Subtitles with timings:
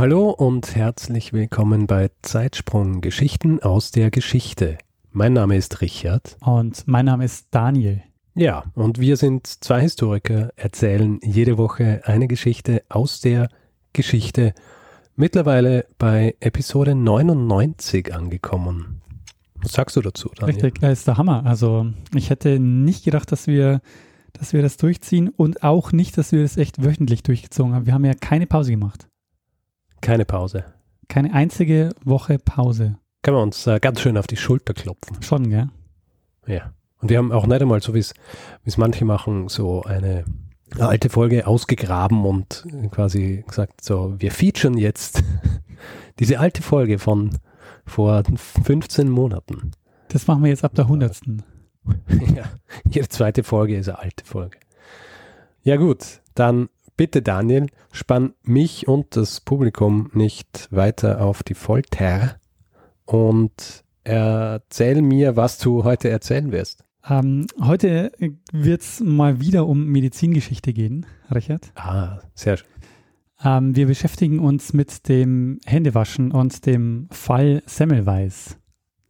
[0.00, 4.78] Hallo und herzlich willkommen bei Zeitsprung Geschichten aus der Geschichte.
[5.12, 6.38] Mein Name ist Richard.
[6.40, 8.02] Und mein Name ist Daniel.
[8.34, 13.50] Ja, und wir sind zwei Historiker, erzählen jede Woche eine Geschichte aus der
[13.92, 14.54] Geschichte.
[15.16, 19.02] Mittlerweile bei Episode 99 angekommen.
[19.56, 20.54] Was sagst du dazu, Daniel?
[20.54, 21.44] Richtig, das ist der Hammer.
[21.44, 23.82] Also ich hätte nicht gedacht, dass wir,
[24.32, 27.84] dass wir das durchziehen und auch nicht, dass wir das echt wöchentlich durchgezogen haben.
[27.84, 29.09] Wir haben ja keine Pause gemacht.
[30.00, 30.64] Keine Pause.
[31.08, 32.96] Keine einzige Woche Pause.
[33.22, 35.20] Können wir uns äh, ganz schön auf die Schulter klopfen.
[35.22, 35.68] Schon, gell?
[36.46, 36.72] Ja.
[37.00, 38.14] Und wir haben auch nicht einmal, so wie es
[38.76, 40.24] manche machen, so eine
[40.78, 45.22] alte Folge ausgegraben und quasi gesagt, so, wir featuren jetzt
[46.18, 47.38] diese alte Folge von
[47.86, 48.22] vor
[48.64, 49.72] 15 Monaten.
[50.08, 51.20] Das machen wir jetzt ab der 100.
[52.36, 52.44] ja,
[52.88, 54.58] jede zweite Folge ist eine alte Folge.
[55.62, 56.68] Ja gut, dann
[57.00, 62.36] Bitte Daniel, spann mich und das Publikum nicht weiter auf die Folter
[63.06, 66.84] und erzähl mir, was du heute erzählen wirst.
[67.08, 68.12] Ähm, heute
[68.52, 71.72] wird es mal wieder um Medizingeschichte gehen, Richard.
[71.74, 72.68] Ah, sehr schön.
[73.42, 78.58] Ähm, wir beschäftigen uns mit dem Händewaschen und dem Fall Semmelweis.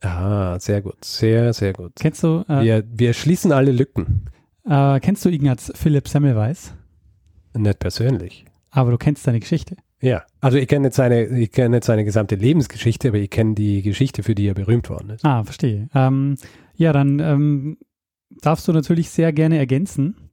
[0.00, 1.94] Ah, sehr gut, sehr, sehr gut.
[1.98, 2.44] Kennst du?
[2.48, 4.26] Äh, wir, wir schließen alle Lücken.
[4.64, 6.72] Äh, kennst du Ignaz Philipp Semmelweis?
[7.56, 8.44] Nicht persönlich.
[8.70, 9.76] Aber du kennst seine Geschichte.
[10.00, 13.54] Ja, also ich kenne jetzt seine, ich kenne jetzt seine gesamte Lebensgeschichte, aber ich kenne
[13.54, 15.24] die Geschichte, für die er berühmt worden ist.
[15.24, 15.88] Ah, verstehe.
[15.94, 16.36] Ähm,
[16.74, 17.78] ja, dann ähm,
[18.40, 20.30] darfst du natürlich sehr gerne ergänzen.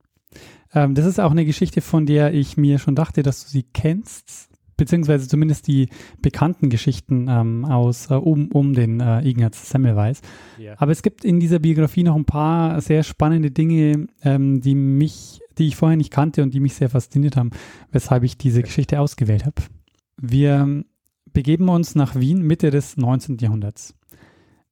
[0.73, 3.63] Ähm, das ist auch eine Geschichte, von der ich mir schon dachte, dass du sie
[3.63, 5.89] kennst, beziehungsweise zumindest die
[6.21, 10.21] bekannten Geschichten ähm, aus äh, um, um den äh, Ignaz Semmelweis.
[10.59, 10.75] Yeah.
[10.77, 15.41] Aber es gibt in dieser Biografie noch ein paar sehr spannende Dinge, ähm, die mich
[15.57, 17.49] die ich vorher nicht kannte und die mich sehr fasziniert haben,
[17.91, 19.63] weshalb ich diese Geschichte ausgewählt habe.
[20.21, 20.83] Wir
[21.33, 23.37] begeben uns nach Wien Mitte des 19.
[23.37, 23.93] Jahrhunderts.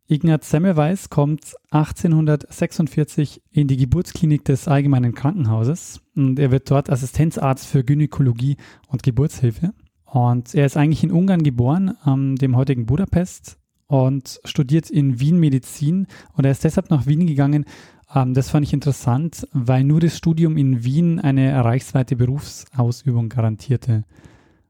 [0.07, 7.65] Ignaz Semmelweis kommt 1846 in die Geburtsklinik des Allgemeinen Krankenhauses und er wird dort Assistenzarzt
[7.65, 9.73] für Gynäkologie und Geburtshilfe.
[10.15, 15.41] Und er ist eigentlich in Ungarn geboren, ähm, dem heutigen Budapest, und studiert in Wien
[15.41, 16.07] Medizin.
[16.31, 17.65] Und er ist deshalb nach Wien gegangen,
[18.13, 24.05] ähm, das fand ich interessant, weil nur das Studium in Wien eine reichsweite Berufsausübung garantierte.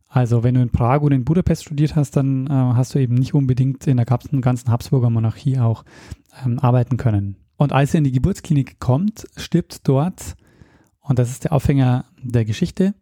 [0.08, 3.14] Also wenn du in Prag oder in Budapest studiert hast, dann äh, hast du eben
[3.14, 5.86] nicht unbedingt in der ganzen Habsburger Monarchie auch
[6.44, 7.36] ähm, arbeiten können.
[7.56, 10.38] Und als er in die Geburtsklinik kommt, stirbt dort,
[11.02, 12.96] und das ist der Aufhänger der Geschichte,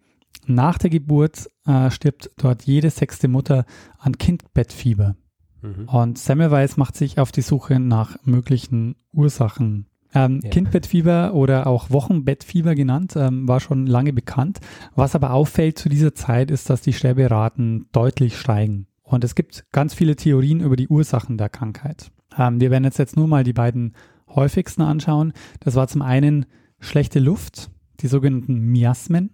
[0.47, 3.65] nach der Geburt äh, stirbt dort jede sechste Mutter
[3.99, 5.15] an Kindbettfieber.
[5.61, 5.87] Mhm.
[5.87, 10.49] Und Semmelweis macht sich auf die Suche nach möglichen Ursachen ähm, ja.
[10.49, 14.59] Kindbettfieber oder auch Wochenbettfieber genannt, ähm, war schon lange bekannt.
[14.95, 18.87] Was aber auffällt zu dieser Zeit ist, dass die Sterberaten deutlich steigen.
[19.01, 22.11] Und es gibt ganz viele Theorien über die Ursachen der Krankheit.
[22.37, 23.93] Ähm, wir werden jetzt, jetzt nur mal die beiden
[24.29, 25.33] häufigsten anschauen.
[25.59, 26.45] Das war zum einen
[26.79, 29.31] schlechte Luft, die sogenannten Miasmen.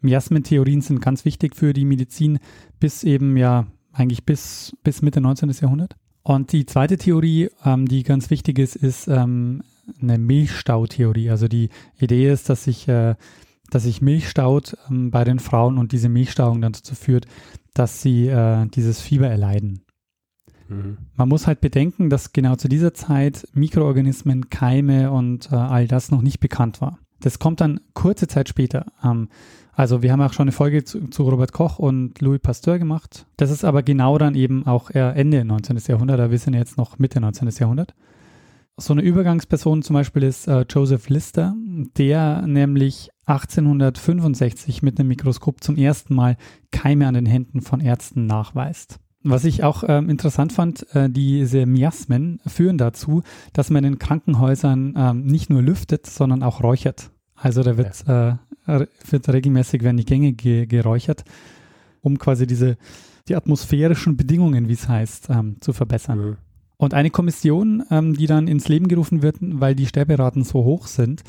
[0.00, 2.38] Miasmentheorien sind ganz wichtig für die Medizin
[2.78, 5.50] bis eben ja eigentlich bis, bis Mitte 19.
[5.60, 5.96] Jahrhundert.
[6.22, 9.62] Und die zweite Theorie, ähm, die ganz wichtig ist, ist ähm,
[10.00, 11.30] eine Milchstautheorie.
[11.30, 13.14] Also die Idee ist, dass sich, äh,
[13.70, 17.26] dass sich Milch staut ähm, bei den Frauen und diese Milchstauung dann dazu führt,
[17.74, 19.84] dass sie äh, dieses Fieber erleiden.
[20.68, 20.98] Mhm.
[21.14, 26.10] Man muss halt bedenken, dass genau zu dieser Zeit Mikroorganismen, Keime und äh, all das
[26.10, 26.98] noch nicht bekannt war.
[27.20, 28.92] Das kommt dann kurze Zeit später.
[29.02, 29.28] Ähm,
[29.78, 33.26] also wir haben auch schon eine Folge zu, zu, Robert Koch und Louis Pasteur gemacht.
[33.36, 35.78] Das ist aber genau dann eben auch Ende 19.
[35.86, 37.48] Jahrhundert, da wir sind jetzt noch Mitte 19.
[37.60, 37.94] Jahrhundert.
[38.76, 41.54] So eine Übergangsperson zum Beispiel ist äh, Joseph Lister,
[41.96, 46.36] der nämlich 1865 mit einem Mikroskop zum ersten Mal
[46.72, 48.98] Keime an den Händen von Ärzten nachweist.
[49.22, 54.94] Was ich auch ähm, interessant fand, äh, diese Miasmen führen dazu, dass man in Krankenhäusern
[54.96, 57.12] ähm, nicht nur lüftet, sondern auch räuchert.
[57.40, 58.30] Also da wird, ja.
[58.30, 58.36] äh,
[58.68, 61.24] wird regelmäßig werden die Gänge ge geräuchert,
[62.00, 62.76] um quasi diese
[63.28, 66.18] die atmosphärischen Bedingungen, wie es heißt, ähm, zu verbessern.
[66.18, 66.36] Mhm.
[66.76, 70.86] Und eine Kommission, ähm, die dann ins Leben gerufen wird, weil die Sterberaten so hoch
[70.86, 71.22] sind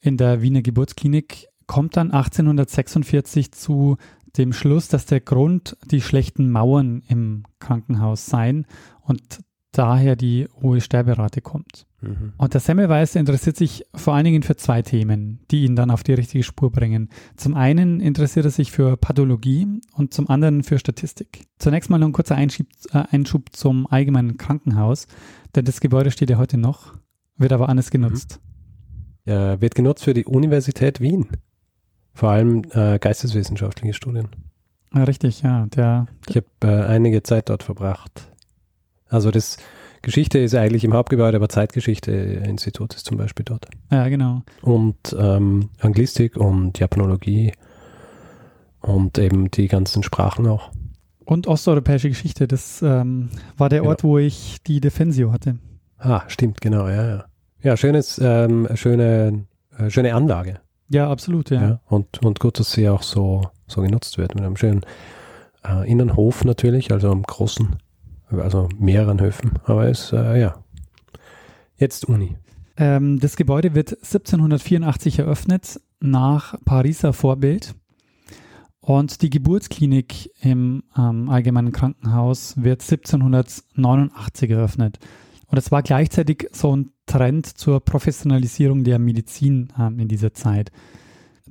[0.00, 3.96] in der Wiener Geburtsklinik, kommt dann 1846 zu
[4.36, 8.66] dem Schluss, dass der Grund die schlechten Mauern im Krankenhaus seien
[9.00, 9.40] und
[9.76, 11.86] daher die hohe Sterberate kommt.
[12.00, 12.32] Mhm.
[12.36, 16.02] Und der Semmelweis interessiert sich vor allen Dingen für zwei Themen, die ihn dann auf
[16.02, 17.10] die richtige Spur bringen.
[17.36, 21.46] Zum einen interessiert er sich für Pathologie und zum anderen für Statistik.
[21.58, 25.06] Zunächst mal noch ein kurzer Einschub, äh, Einschub zum allgemeinen Krankenhaus,
[25.54, 26.94] denn das Gebäude steht ja heute noch,
[27.36, 28.40] wird aber anders genutzt.
[29.24, 31.26] Äh, wird genutzt für die Universität Wien.
[32.14, 34.28] Vor allem äh, geisteswissenschaftliche Studien.
[34.94, 35.66] Ja, richtig, ja.
[35.66, 38.32] Der, Ich habe äh, einige Zeit dort verbracht.
[39.08, 39.56] Also das
[40.02, 43.66] Geschichte ist eigentlich im Hauptgebäude, aber Zeitgeschichte-Institut ist zum Beispiel dort.
[43.90, 44.42] ja, genau.
[44.62, 47.52] Und ähm, Anglistik und Japanologie
[48.80, 50.70] und eben die ganzen Sprachen auch.
[51.24, 53.90] Und osteuropäische Geschichte, das ähm, war der Genau.
[53.90, 55.58] Ort, wo ich die Defensio hatte.
[55.98, 57.24] Ah, stimmt, genau, ja, ja.
[57.62, 59.44] Ja, schönes, ähm, schöne,
[59.76, 60.60] äh, schöne Anlage.
[60.88, 61.60] Ja, absolut, ja.
[61.60, 61.80] Ja.
[61.88, 64.82] Und, und gut, dass sie auch so, so genutzt wird mit einem schönen
[65.66, 67.76] äh, Innenhof natürlich, also einem großen,
[68.30, 69.52] also mehreren Höfen.
[69.64, 70.62] Aber es, äh, ja.
[71.76, 72.36] Jetzt Uni.
[72.76, 77.74] Ähm, das Gebäude wird 1784 eröffnet nach Pariser Vorbild.
[78.80, 84.98] Und die Geburtsklinik im ähm, Allgemeinen Krankenhaus wird 1789 eröffnet.
[85.48, 90.70] Und es war gleichzeitig so ein Trend zur Professionalisierung der Medizin ähm, in dieser Zeit.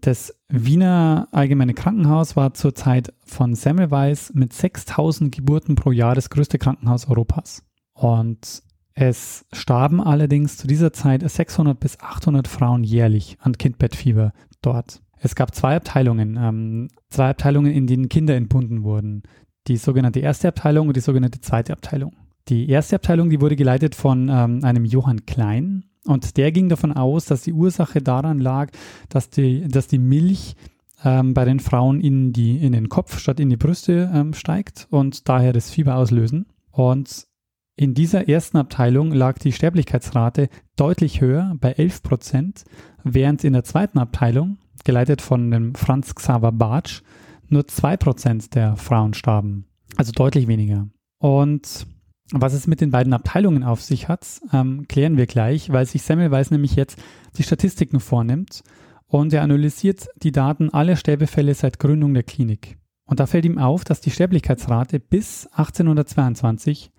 [0.06, 6.30] Das Wiener Allgemeine Krankenhaus war zur Zeit von Semmelweis mit 6000 Geburten pro Jahr das
[6.30, 7.64] größte Krankenhaus Europas.
[7.96, 8.62] Und
[8.94, 14.32] es starben allerdings zu dieser Zeit 600 bis 800 Frauen jährlich an Kindbettfieber
[14.62, 15.02] dort.
[15.18, 19.24] Es gab zwei Abteilungen, ähm, zwei Abteilungen, in denen Kinder entbunden wurden.
[19.66, 22.16] Die sogenannte erste Abteilung und die sogenannte zweite Abteilung.
[22.48, 26.94] Die erste Abteilung, die wurde geleitet von ähm, einem Johann Klein und der ging davon
[26.94, 28.72] aus, dass die Ursache daran lag,
[29.10, 30.56] dass die, dass die Milch
[31.04, 34.88] ähm, bei den Frauen in, die, in den Kopf statt in die Brüste ähm, steigt
[34.92, 36.46] und daher das Fieber auslösen.
[36.72, 37.28] Und
[37.76, 42.64] in dieser ersten Abteilung lag die Sterblichkeitsrate deutlich höher bei 11 Prozent,
[43.04, 47.02] während in der zweiten Abteilung, geleitet von dem Franz Xaver Bartsch,
[47.50, 49.66] nur 2 Prozent der Frauen starben.
[49.98, 50.88] Also deutlich weniger.
[51.20, 51.88] Und
[52.32, 56.02] was es mit den beiden Abteilungen auf sich hat, ähm, klären wir gleich, weil sich
[56.02, 57.02] Semmelweis nämlich jetzt
[57.38, 58.64] die Statistiken vornimmt
[59.08, 62.78] und er analysiert die Daten aller Sterbefälle seit Gründung der Klinik.
[63.06, 66.92] Und da fällt ihm auf, dass die Sterblichkeitsrate bis 1822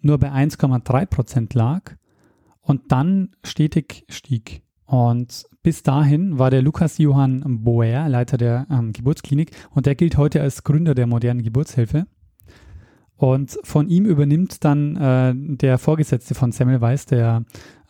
[0.00, 1.96] nur bei 1,3 Prozent lag
[2.62, 4.62] und dann stetig stieg.
[4.86, 10.16] Und bis dahin war der Lukas Johann Boer Leiter der ähm, Geburtsklinik und der gilt
[10.16, 12.06] heute als Gründer der modernen Geburtshilfe.
[13.20, 17.44] Und von ihm übernimmt dann äh, der Vorgesetzte von Semmelweis, der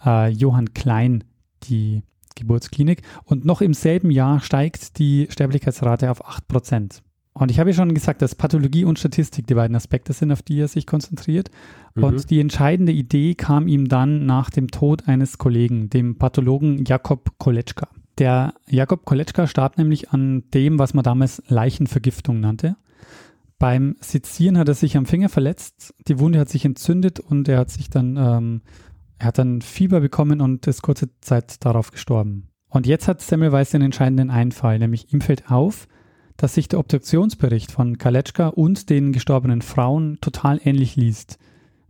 [0.05, 1.23] äh, Johann Klein,
[1.63, 2.03] die
[2.35, 3.03] Geburtsklinik.
[3.27, 7.03] Und noch im selben Jahr steigt die Sterblichkeitsrate auf 8 Prozent.
[7.33, 10.43] Und ich habe ja schon gesagt, dass Pathologie und Statistik die beiden Aspekte sind, auf
[10.43, 11.49] die er sich konzentriert.
[11.95, 12.03] Mhm.
[12.03, 17.39] Und die entscheidende Idee kam ihm dann nach dem Tod eines Kollegen, dem Pathologen Jakob
[17.39, 17.87] Koletschka.
[18.19, 22.75] Der Jakob Koletschka starb nämlich an dem, was man damals Leichenvergiftung nannte.
[23.61, 27.59] Beim Sezieren hat er sich am Finger verletzt, die Wunde hat sich entzündet und er
[27.59, 28.63] hat sich dann, ähm,
[29.19, 32.49] er hat dann Fieber bekommen und ist kurze Zeit darauf gestorben.
[32.71, 35.89] Und jetzt hat Semmelweis den entscheidenden Einfall, nämlich ihm fällt auf,
[36.39, 41.39] dass sich der Obduktionsbericht von Kaletschka und den gestorbenen Frauen total ähnlich liest.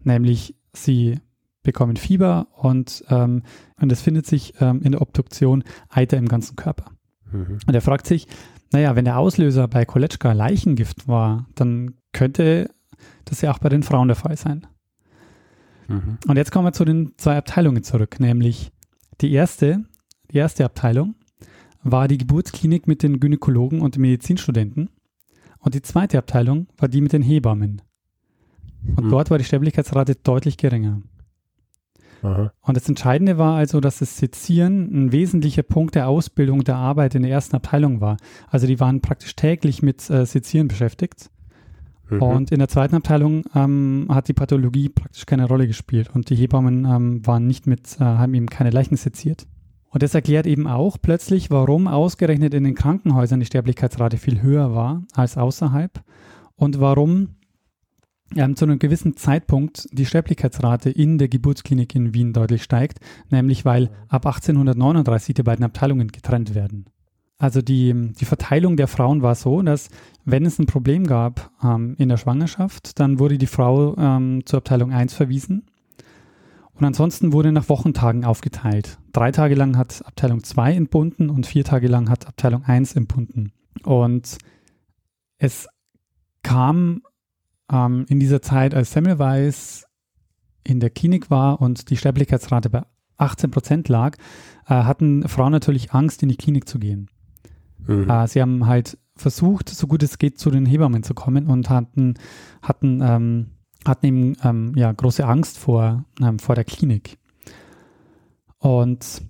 [0.02, 1.20] Nämlich sie
[1.62, 3.44] bekommen Fieber und, ähm,
[3.80, 6.90] und es findet sich ähm, in der Obduktion Eiter im ganzen Körper.
[7.30, 7.60] Mhm.
[7.64, 8.26] Und er fragt sich,
[8.72, 12.70] naja, wenn der Auslöser bei Koletschka Leichengift war, dann könnte
[13.24, 14.66] das ja auch bei den Frauen der Fall sein.
[15.88, 16.18] Mhm.
[16.26, 18.70] Und jetzt kommen wir zu den zwei Abteilungen zurück, nämlich
[19.20, 19.84] die erste,
[20.30, 21.14] die erste Abteilung
[21.82, 24.90] war die Geburtsklinik mit den Gynäkologen und den Medizinstudenten
[25.58, 27.82] und die zweite Abteilung war die mit den Hebammen.
[28.96, 29.10] Und Mhm.
[29.10, 31.02] dort war die Sterblichkeitsrate deutlich geringer.
[32.22, 32.52] Aha.
[32.60, 37.14] Und das Entscheidende war also, dass das Sezieren ein wesentlicher Punkt der Ausbildung der Arbeit
[37.14, 38.16] in der ersten Abteilung war.
[38.48, 41.30] Also die waren praktisch täglich mit äh, Sezieren beschäftigt.
[42.10, 42.22] Mhm.
[42.22, 46.34] Und in der zweiten Abteilung ähm, hat die Pathologie praktisch keine Rolle gespielt und die
[46.34, 49.46] Hebammen ähm, waren nicht mit, äh, haben eben keine Leichen seziert.
[49.90, 54.72] Und das erklärt eben auch plötzlich, warum ausgerechnet in den Krankenhäusern die Sterblichkeitsrate viel höher
[54.72, 56.00] war als außerhalb
[56.54, 57.30] und warum
[58.36, 63.64] ähm, zu einem gewissen Zeitpunkt die Sterblichkeitsrate in der Geburtsklinik in Wien deutlich steigt, nämlich
[63.64, 66.86] weil ab 1839 die beiden Abteilungen getrennt werden.
[67.38, 69.88] Also die, die Verteilung der Frauen war so, dass
[70.24, 74.58] wenn es ein Problem gab ähm, in der Schwangerschaft, dann wurde die Frau ähm, zur
[74.58, 75.64] Abteilung 1 verwiesen
[76.80, 78.98] und ansonsten wurde nach Wochentagen aufgeteilt.
[79.12, 83.52] Drei Tage lang hat Abteilung 2 entbunden und vier Tage lang hat Abteilung 1 entbunden.
[83.84, 84.38] Und
[85.36, 85.68] es
[86.42, 87.02] kam
[87.70, 89.86] ähm, in dieser Zeit, als Semmelweis
[90.64, 92.82] in der Klinik war und die Sterblichkeitsrate bei
[93.16, 94.16] 18 Prozent lag,
[94.66, 97.08] äh, hatten Frauen natürlich Angst, in die Klinik zu gehen.
[97.86, 98.08] Mhm.
[98.08, 101.68] Äh, sie haben halt versucht, so gut es geht, zu den Hebammen zu kommen und
[101.68, 102.14] hatten,
[102.62, 103.50] hatten, ähm,
[103.86, 107.18] hatten eben ähm, ja, große Angst vor, ähm, vor der Klinik.
[108.58, 109.22] Und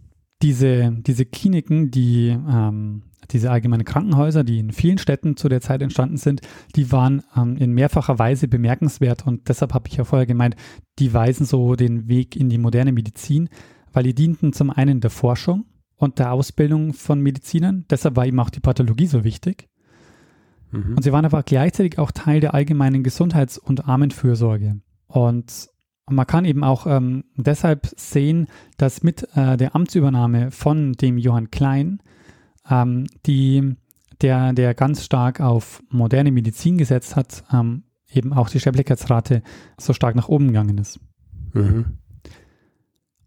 [0.42, 5.82] diese, diese Kliniken, die ähm, diese allgemeinen Krankenhäuser, die in vielen Städten zu der Zeit
[5.82, 6.40] entstanden sind,
[6.76, 10.56] die waren ähm, in mehrfacher Weise bemerkenswert und deshalb habe ich ja vorher gemeint,
[10.98, 13.48] die weisen so den Weg in die moderne Medizin,
[13.92, 15.64] weil die dienten zum einen der Forschung
[15.96, 19.68] und der Ausbildung von Medizinern, deshalb war eben auch die Pathologie so wichtig.
[20.70, 20.94] Mhm.
[20.96, 24.80] Und sie waren aber gleichzeitig auch Teil der allgemeinen Gesundheits- und Armenfürsorge.
[25.06, 25.68] Und
[26.08, 28.46] man kann eben auch ähm, deshalb sehen,
[28.76, 32.00] dass mit äh, der Amtsübernahme von dem Johann Klein
[32.70, 33.76] ähm, die,
[34.20, 39.42] der, der ganz stark auf moderne Medizin gesetzt hat, ähm, eben auch die Sterblichkeitsrate
[39.78, 41.00] so stark nach oben gegangen ist.
[41.52, 41.98] Mhm.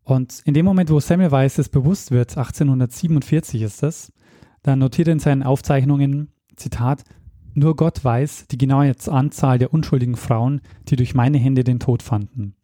[0.03, 4.11] Und in dem Moment, wo Semmelweis es bewusst wird, 1847 ist das,
[4.61, 7.03] dann notiert er in seinen Aufzeichnungen, Zitat,
[7.53, 12.01] nur Gott weiß die genaue Anzahl der unschuldigen Frauen, die durch meine Hände den Tod
[12.01, 12.55] fanden.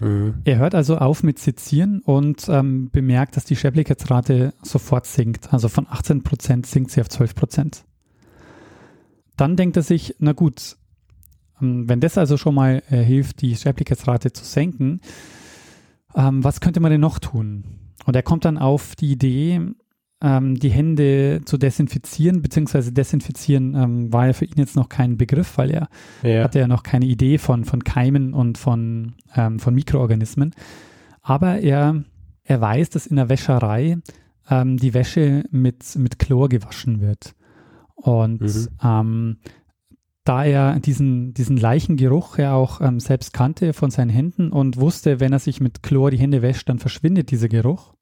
[0.00, 0.34] Mhm.
[0.44, 5.52] Er hört also auf mit Sezieren und ähm, bemerkt, dass die Sterblichkeitsrate sofort sinkt.
[5.52, 7.84] Also von 18 Prozent sinkt sie auf 12 Prozent.
[9.36, 10.76] Dann denkt er sich, na gut,
[11.60, 15.00] ähm, wenn das also schon mal äh, hilft, die Sterblichkeitsrate zu senken,
[16.14, 17.64] ähm, was könnte man denn noch tun?
[18.04, 19.60] Und er kommt dann auf die Idee,
[20.22, 25.16] ähm, die Hände zu desinfizieren, beziehungsweise desinfizieren ähm, war ja für ihn jetzt noch kein
[25.18, 25.88] Begriff, weil er
[26.22, 26.44] ja.
[26.44, 30.54] hatte ja noch keine Idee von, von Keimen und von, ähm, von Mikroorganismen.
[31.22, 32.04] Aber er,
[32.44, 33.98] er weiß, dass in der Wäscherei
[34.48, 37.34] ähm, die Wäsche mit, mit Chlor gewaschen wird.
[37.94, 38.68] Und mhm.
[38.82, 39.36] Ähm,
[40.24, 45.20] da er diesen, diesen Leichengeruch ja auch ähm, selbst kannte von seinen Händen und wusste,
[45.20, 47.94] wenn er sich mit Chlor die Hände wäscht, dann verschwindet dieser Geruch,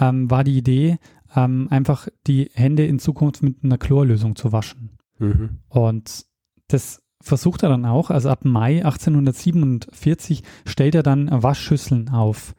[0.00, 0.98] ähm, war die Idee,
[1.36, 4.98] ähm, einfach die Hände in Zukunft mit einer Chlorlösung zu waschen.
[5.18, 5.58] Mhm.
[5.68, 6.26] Und
[6.68, 8.10] das versucht er dann auch.
[8.10, 12.54] Also ab Mai 1847 stellt er dann Waschschüsseln auf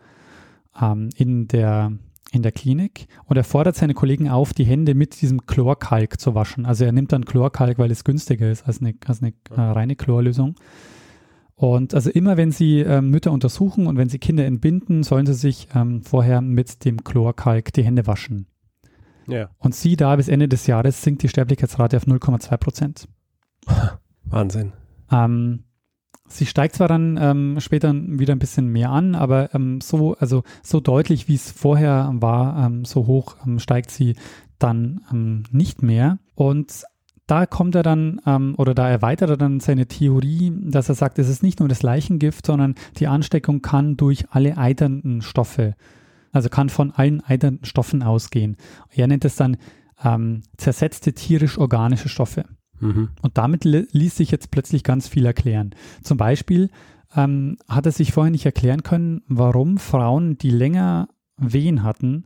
[0.80, 1.92] ähm, in der
[2.34, 6.34] in der Klinik und er fordert seine Kollegen auf, die Hände mit diesem Chlorkalk zu
[6.34, 6.66] waschen.
[6.66, 9.98] Also er nimmt dann Chlorkalk, weil es günstiger ist als eine, als eine äh, reine
[9.98, 10.56] Chlorlösung.
[11.62, 15.36] Und also immer, wenn Sie ähm, Mütter untersuchen und wenn Sie Kinder entbinden, sollen Sie
[15.36, 18.48] sich ähm, vorher mit dem Chlorkalk die Hände waschen.
[19.28, 19.52] Ja.
[19.60, 23.08] Und Sie da bis Ende des Jahres sinkt die Sterblichkeitsrate auf 0,2 Prozent.
[24.24, 24.74] Wahnsinn.
[25.12, 25.66] Ähm,
[26.28, 30.42] sie steigt zwar dann ähm, später wieder ein bisschen mehr an, aber ähm, so, also
[30.64, 34.16] so deutlich, wie es vorher war, ähm, so hoch steigt sie
[34.58, 36.18] dann nicht mehr.
[36.34, 36.86] Und
[37.32, 41.18] da kommt er dann ähm, oder da erweitert er dann seine Theorie, dass er sagt,
[41.18, 45.76] es ist nicht nur das Leichengift, sondern die Ansteckung kann durch alle eiternden Stoffe,
[46.34, 48.58] also kann von allen eiternden Stoffen ausgehen.
[48.90, 49.56] Er nennt es dann
[50.04, 52.44] ähm, zersetzte tierisch-organische Stoffe.
[52.82, 53.12] Mhm.
[53.22, 55.74] Und damit ließ sich jetzt plötzlich ganz viel erklären.
[56.04, 56.70] Zum Beispiel
[57.16, 61.08] ähm, hat er sich vorher nicht erklären können, warum Frauen, die länger
[61.38, 62.26] Wehen hatten,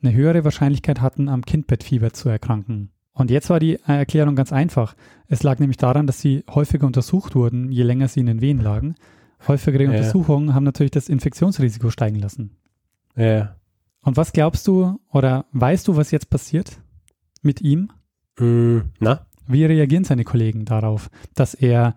[0.00, 2.92] eine höhere Wahrscheinlichkeit hatten, am Kindbettfieber zu erkranken.
[3.18, 4.94] Und jetzt war die Erklärung ganz einfach.
[5.26, 8.62] Es lag nämlich daran, dass sie häufiger untersucht wurden, je länger sie in den Wehen
[8.62, 8.94] lagen.
[9.48, 9.90] Häufigere ja.
[9.90, 12.56] Untersuchungen haben natürlich das Infektionsrisiko steigen lassen.
[13.16, 13.56] Ja.
[14.02, 16.78] Und was glaubst du oder weißt du, was jetzt passiert
[17.42, 17.90] mit ihm?
[18.38, 19.26] Mm, na?
[19.48, 21.96] Wie reagieren seine Kollegen darauf, dass er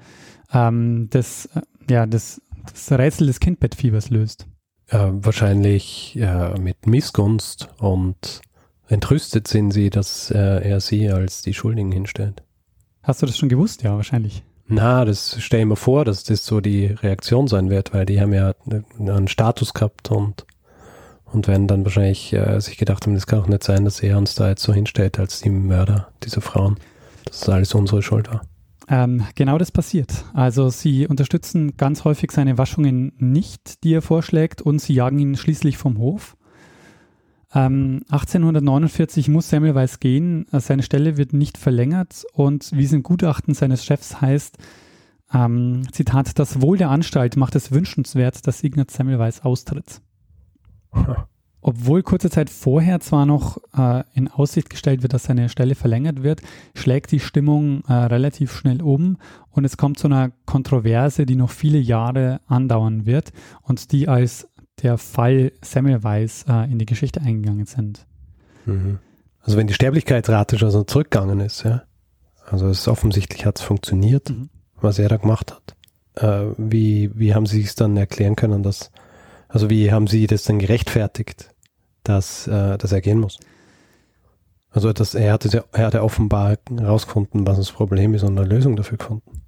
[0.51, 4.47] ähm, das, äh, ja, das, das Rätsel des Kindbettfiebers löst?
[4.87, 8.41] Äh, wahrscheinlich äh, mit Missgunst und
[8.91, 12.43] Entrüstet sind sie, dass äh, er sie als die Schuldigen hinstellt.
[13.01, 13.83] Hast du das schon gewusst?
[13.83, 14.43] Ja, wahrscheinlich.
[14.67, 18.19] Na, das stell ich mir vor, dass das so die Reaktion sein wird, weil die
[18.19, 18.53] haben ja
[18.99, 20.45] einen Status gehabt und,
[21.23, 24.17] und werden dann wahrscheinlich äh, sich gedacht haben, das kann auch nicht sein, dass er
[24.17, 26.75] uns da jetzt so hinstellt als die Mörder dieser Frauen.
[27.23, 28.41] Dass das alles unsere Schuld war.
[28.89, 30.25] Ähm, genau das passiert.
[30.33, 35.37] Also sie unterstützen ganz häufig seine Waschungen nicht, die er vorschlägt, und sie jagen ihn
[35.37, 36.35] schließlich vom Hof.
[37.53, 42.25] Ähm, 1849 muss Semmelweis gehen, äh, seine Stelle wird nicht verlängert.
[42.33, 44.57] Und wie es im Gutachten seines Chefs heißt,
[45.33, 50.01] ähm, Zitat, das Wohl der Anstalt macht es wünschenswert, dass Ignaz Semmelweis austritt.
[51.63, 56.23] Obwohl kurze Zeit vorher zwar noch äh, in Aussicht gestellt wird, dass seine Stelle verlängert
[56.23, 56.41] wird,
[56.73, 59.17] schlägt die Stimmung äh, relativ schnell um.
[59.51, 63.31] Und es kommt zu einer Kontroverse, die noch viele Jahre andauern wird
[63.61, 64.47] und die als
[64.83, 68.05] der Fall Semmelweis äh, in die Geschichte eingegangen sind.
[68.65, 68.99] Mhm.
[69.41, 71.83] Also wenn die Sterblichkeitsrate schon so zurückgegangen ist, ja.
[72.45, 74.49] Also es ist offensichtlich hat es funktioniert, Mhm.
[74.79, 75.75] was er da gemacht hat.
[76.15, 78.91] Äh, wie, wie haben Sie es dann erklären können, dass,
[79.47, 81.49] also wie haben Sie das dann gerechtfertigt,
[82.03, 83.39] dass, äh, dass er gehen muss?
[84.69, 88.23] Also dass er hat, es ja- er hat ja offenbar herausgefunden, was das Problem ist
[88.23, 89.40] und eine Lösung dafür gefunden.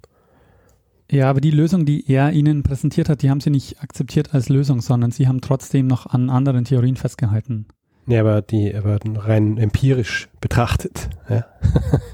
[1.14, 4.48] Ja, aber die Lösung, die er ihnen präsentiert hat, die haben sie nicht akzeptiert als
[4.48, 7.66] Lösung, sondern sie haben trotzdem noch an anderen Theorien festgehalten.
[8.08, 11.46] Ja, aber die, aber rein empirisch betrachtet, ja,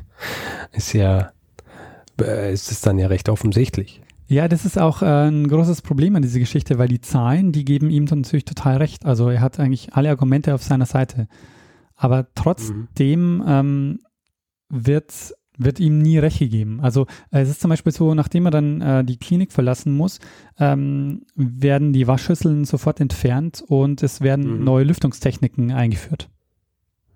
[0.72, 1.32] ist ja,
[2.20, 4.02] äh, ist es dann ja recht offensichtlich.
[4.26, 7.64] Ja, das ist auch äh, ein großes Problem an dieser Geschichte, weil die Zahlen, die
[7.64, 9.06] geben ihm dann natürlich total recht.
[9.06, 11.26] Also er hat eigentlich alle Argumente auf seiner Seite.
[11.96, 14.00] Aber trotzdem ähm,
[14.68, 16.80] wird, wird ihm nie Recht gegeben.
[16.80, 20.18] Also äh, es ist zum Beispiel so, nachdem er dann äh, die Klinik verlassen muss,
[20.58, 24.64] ähm, werden die Waschschüsseln sofort entfernt und es werden Mhm.
[24.64, 26.28] neue Lüftungstechniken eingeführt.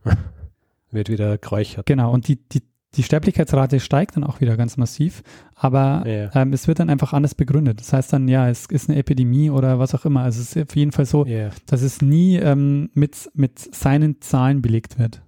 [0.91, 1.87] Wird wieder geräuchert.
[1.87, 2.63] Genau, und die, die,
[2.95, 5.23] die Sterblichkeitsrate steigt dann auch wieder ganz massiv,
[5.57, 6.31] aber Ja.
[6.41, 7.81] ähm, es wird dann einfach anders begründet.
[7.81, 10.21] Das heißt dann, ja, es ist eine Epidemie oder was auch immer.
[10.21, 11.51] Also es ist auf jeden Fall so, Ja.
[11.67, 15.23] dass es nie ähm, mit, mit seinen Zahlen belegt wird.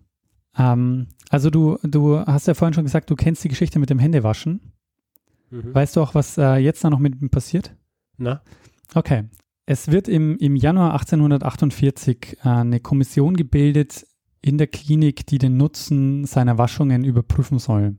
[0.57, 3.99] Ähm, also du, du hast ja vorhin schon gesagt, du kennst die Geschichte mit dem
[3.99, 4.73] Händewaschen.
[5.51, 5.75] Mhm.
[5.75, 7.75] Weißt du auch, was äh, jetzt da noch mit ihm passiert?
[8.17, 8.43] Na?
[8.95, 9.25] Okay.
[9.67, 14.07] Es wird im, im Januar 1848 äh, eine Kommission gebildet
[14.41, 17.97] in der Klinik, die den Nutzen seiner Waschungen überprüfen soll.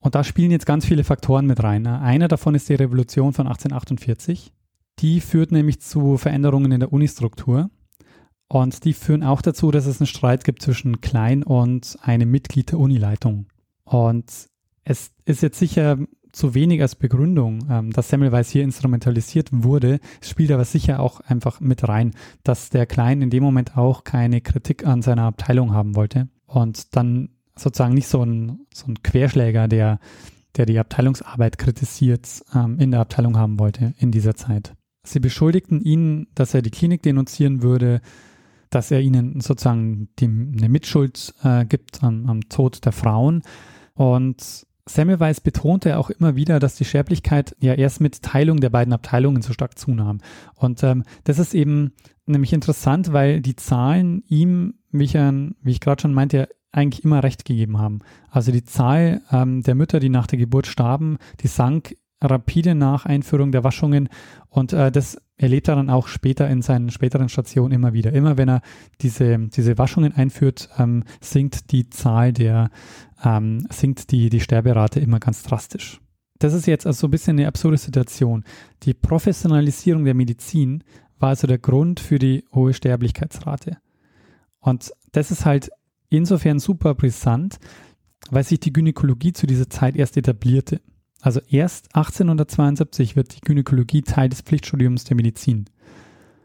[0.00, 1.86] Und da spielen jetzt ganz viele Faktoren mit rein.
[1.86, 4.52] Einer davon ist die Revolution von 1848.
[4.98, 7.70] Die führt nämlich zu Veränderungen in der Unistruktur.
[8.52, 12.70] Und die führen auch dazu, dass es einen Streit gibt zwischen Klein und einem Mitglied
[12.70, 13.46] der Unileitung.
[13.82, 14.26] Und
[14.84, 15.96] es ist jetzt sicher
[16.32, 20.00] zu wenig als Begründung, ähm, dass Semmelweis hier instrumentalisiert wurde.
[20.20, 22.12] Es spielt aber sicher auch einfach mit rein,
[22.44, 26.94] dass der Klein in dem Moment auch keine Kritik an seiner Abteilung haben wollte und
[26.94, 29.98] dann sozusagen nicht so ein, so ein Querschläger, der,
[30.56, 34.74] der die Abteilungsarbeit kritisiert, ähm, in der Abteilung haben wollte in dieser Zeit.
[35.04, 38.02] Sie beschuldigten ihn, dass er die Klinik denunzieren würde,
[38.74, 43.42] dass er ihnen sozusagen die, eine Mitschuld äh, gibt am, am Tod der Frauen
[43.94, 48.92] und Semmelweis betonte auch immer wieder, dass die Sterblichkeit ja erst mit Teilung der beiden
[48.92, 50.18] Abteilungen so stark zunahm.
[50.56, 51.92] Und ähm, das ist eben
[52.26, 55.32] nämlich interessant, weil die Zahlen ihm, wie ich, äh,
[55.62, 58.00] wie ich gerade schon meinte, eigentlich immer recht gegeben haben.
[58.30, 63.06] Also die Zahl ähm, der Mütter, die nach der Geburt starben, die sank rapide nach
[63.06, 64.08] Einführung der Waschungen
[64.48, 68.12] und äh, das erlebt er dann auch später in seinen späteren Stationen immer wieder.
[68.12, 68.62] Immer wenn er
[69.00, 72.70] diese, diese Waschungen einführt, ähm, sinkt die Zahl der,
[73.24, 76.00] ähm, sinkt die, die Sterberate immer ganz drastisch.
[76.38, 78.44] Das ist jetzt also so ein bisschen eine absurde Situation.
[78.82, 80.82] Die Professionalisierung der Medizin
[81.18, 83.78] war also der Grund für die hohe Sterblichkeitsrate.
[84.58, 85.70] Und das ist halt
[86.08, 87.58] insofern super brisant,
[88.30, 90.80] weil sich die Gynäkologie zu dieser Zeit erst etablierte.
[91.22, 95.66] Also erst 1872 wird die Gynäkologie Teil des Pflichtstudiums der Medizin.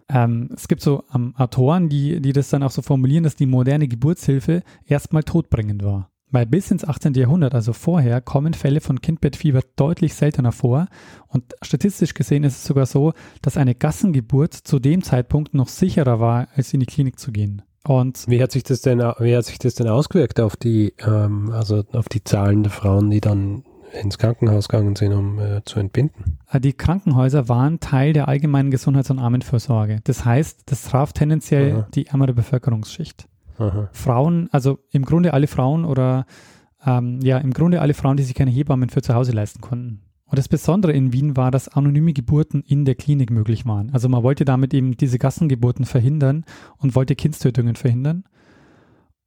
[0.08, 3.48] Ähm, es gibt so ähm, Autoren, die, die das dann auch so formulieren, dass die
[3.48, 6.12] moderne Geburtshilfe erstmal todbringend war.
[6.30, 7.14] Weil bis ins 18.
[7.16, 10.88] Jahrhundert, also vorher, kommen Fälle von Kindbettfieber deutlich seltener vor.
[11.28, 16.20] Und statistisch gesehen ist es sogar so, dass eine Gassengeburt zu dem Zeitpunkt noch sicherer
[16.20, 17.64] war, als in die Klinik zu gehen.
[17.84, 21.52] Und Wie hat sich das denn, wie hat sich das denn ausgewirkt auf die, ähm,
[21.52, 23.64] also auf die Zahlen der Frauen, die dann
[24.02, 26.40] ins Krankenhaus gegangen sind, um äh, zu entbinden?
[26.52, 30.00] Äh, Die Krankenhäuser waren Teil der allgemeinen Gesundheits- und Armenfürsorge.
[30.04, 31.88] Das heißt, das traf tendenziell Aha.
[31.94, 33.28] die ärmere Bevölkerungsschicht.
[33.58, 33.90] Aha.
[33.92, 36.26] Frauen, also im Grunde alle Frauen oder
[36.86, 40.02] ähm, ja, im Grunde alle Frauen, die sich keine Hebammen für zu Hause leisten konnten.
[40.26, 43.92] Und das Besondere in Wien war, dass anonyme Geburten in der Klinik möglich waren.
[43.94, 46.44] Also man wollte damit eben diese Gassengeburten verhindern
[46.78, 48.26] und wollte Kindstötungen verhindern.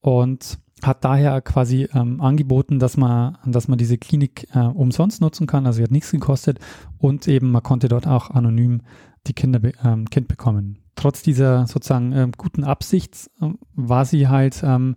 [0.01, 5.47] Und hat daher quasi ähm, angeboten, dass man, dass man diese Klinik äh, umsonst nutzen
[5.47, 6.59] kann, also sie hat nichts gekostet
[6.99, 8.83] und eben man konnte dort auch anonym
[9.27, 10.79] die Kinder ähm, Kind bekommen.
[10.97, 14.97] Trotz dieser sozusagen ähm, guten Absicht ähm, war sie halt, ähm,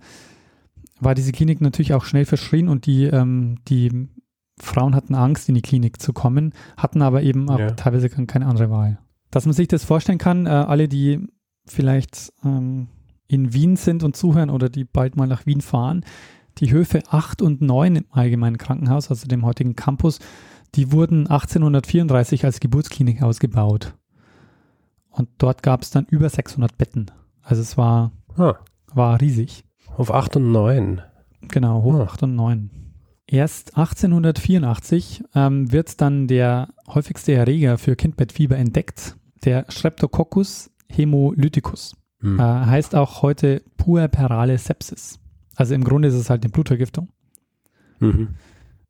[1.00, 4.08] war diese Klinik natürlich auch schnell verschrien und die, ähm, die
[4.60, 7.72] Frauen hatten Angst, in die Klinik zu kommen, hatten aber eben auch Ja.
[7.72, 9.00] teilweise keine andere Wahl.
[9.32, 11.20] Dass man sich das vorstellen kann, äh, alle, die
[11.66, 12.88] vielleicht ähm,
[13.28, 16.06] in Wien sind und zuhören oder die bald mal nach Wien fahren,
[16.60, 20.20] die Höfe 8 und 9 im Allgemeinen Krankenhaus, also dem heutigen Campus,
[20.76, 23.94] die wurden 1834 als Geburtsklinik ausgebaut.
[25.10, 27.08] Und dort gab es dann über 600 Betten.
[27.42, 28.56] Also es war, Ah,
[28.94, 29.64] war riesig.
[29.96, 31.02] auf 8 und 9.
[31.50, 32.04] Genau, hoch Ah.
[32.04, 32.70] 8 und 9.
[33.28, 41.96] Erst 1884 ähm, wird dann der häufigste Erreger für Kindbettfieber entdeckt, der Streptococcus hemolyticus.
[42.24, 42.40] Hm.
[42.40, 45.20] Äh, heißt auch heute puerperale Sepsis.
[45.56, 47.10] Also im Grunde ist es halt eine Blutvergiftung.
[48.00, 48.30] Mhm.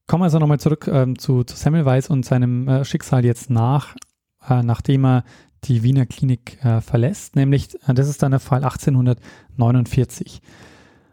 [0.08, 3.96] Kommen wir also nochmal zurück ähm, zu, zu Semmelweis und seinem äh, Schicksal jetzt nach,
[4.48, 5.24] äh, nachdem er
[5.64, 10.42] die Wiener Klinik äh, verlässt, nämlich äh, das ist dann der Fall 1849.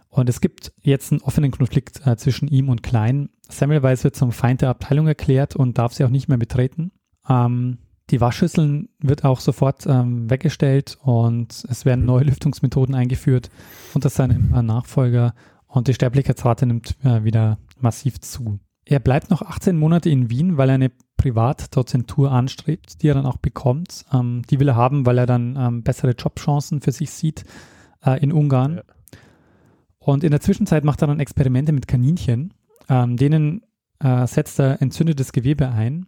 [0.09, 3.31] Und es gibt jetzt einen offenen Konflikt äh, zwischen ihm und Klein.
[3.49, 6.91] Semmelweis wird zum Feind der Abteilung erklärt und darf sie auch nicht mehr betreten.
[7.29, 7.79] Ähm,
[8.11, 13.51] die Waschschüsseln wird auch sofort ähm, weggestellt und es werden neue Lüftungsmethoden eingeführt
[13.95, 15.35] unter seinem äh, Nachfolger
[15.67, 18.59] und die Sterblichkeitsrate nimmt äh, wieder massiv zu.
[18.85, 23.27] Er bleibt noch 18 Monate in Wien, weil er eine Privatdozentur anstrebt, die er dann
[23.27, 24.05] auch bekommt.
[24.13, 27.45] Ähm, die will er haben, weil er dann ähm, bessere Jobchancen für sich sieht
[28.05, 28.77] äh, in Ungarn.
[28.77, 28.83] Ja.
[29.99, 32.55] Und in der Zwischenzeit macht er dann Experimente mit Kaninchen,
[32.89, 33.63] ähm, denen
[34.01, 36.07] äh, setzt er entzündetes Gewebe ein.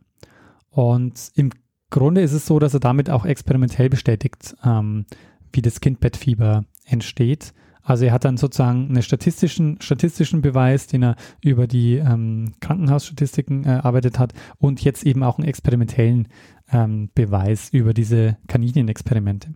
[0.71, 1.51] Und im
[1.93, 5.05] Grunde ist es so, dass er damit auch experimentell bestätigt, ähm,
[5.53, 7.53] wie das Kindbettfieber entsteht.
[7.85, 13.65] Also er hat dann sozusagen einen statistischen, statistischen Beweis, den er über die ähm, Krankenhausstatistiken
[13.65, 16.29] äh, erarbeitet hat und jetzt eben auch einen experimentellen
[16.71, 19.55] ähm, Beweis über diese Kaninchenexperimente.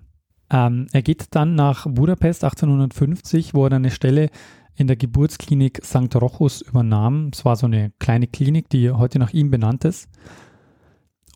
[0.50, 4.28] Ähm, er geht dann nach Budapest 1850, wo er dann eine Stelle
[4.74, 6.14] in der Geburtsklinik St.
[6.16, 7.30] Rochus übernahm.
[7.32, 10.10] Es war so eine kleine Klinik, die heute nach ihm benannt ist.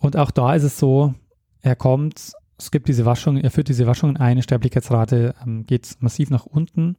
[0.01, 1.15] Und auch da ist es so,
[1.61, 5.97] er kommt, es gibt diese Waschung, er führt diese Waschungen ein, die Sterblichkeitsrate ähm, geht
[6.01, 6.97] massiv nach unten.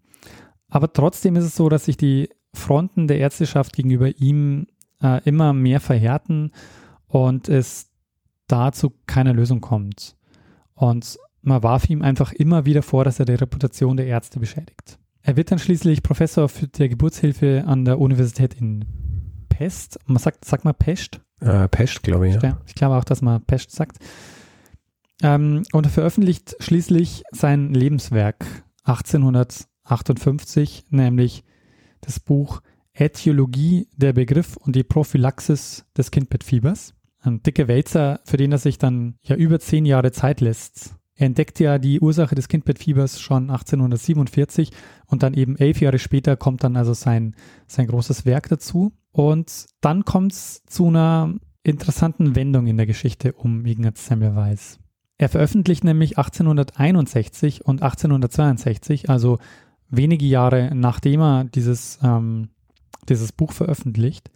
[0.69, 4.67] Aber trotzdem ist es so, dass sich die Fronten der Ärzteschaft gegenüber ihm
[5.01, 6.51] äh, immer mehr verhärten
[7.07, 7.89] und es
[8.47, 10.15] da zu keiner Lösung kommt.
[10.75, 14.99] Und man warf ihm einfach immer wieder vor, dass er die Reputation der Ärzte beschädigt.
[15.23, 18.85] Er wird dann schließlich Professor für der Geburtshilfe an der Universität in
[19.61, 19.99] Pest.
[20.07, 21.21] Man sagt, sagt man Pest?
[21.39, 22.41] Äh, Pest, glaube ich.
[22.41, 22.59] Ja.
[22.65, 23.97] Ich glaube auch, dass man Pest sagt.
[25.21, 28.43] Ähm, und er veröffentlicht schließlich sein Lebenswerk
[28.85, 31.43] 1858, nämlich
[32.01, 36.95] das Buch Äthiologie, der Begriff und die Prophylaxis des Kindbettfiebers.
[37.19, 41.27] Ein dicker Wälzer, für den er sich dann ja über zehn Jahre Zeit lässt, er
[41.27, 44.71] entdeckt ja die Ursache des Kindbettfiebers schon 1847
[45.05, 47.35] und dann eben elf Jahre später kommt dann also sein,
[47.67, 48.91] sein großes Werk dazu.
[49.11, 54.79] Und dann kommt es zu einer interessanten Wendung in der Geschichte um Ignaz Semmelweis.
[55.19, 59.37] Er veröffentlicht nämlich 1861 und 1862, also
[59.89, 62.49] wenige Jahre nachdem er dieses, ähm,
[63.09, 64.31] dieses Buch veröffentlicht,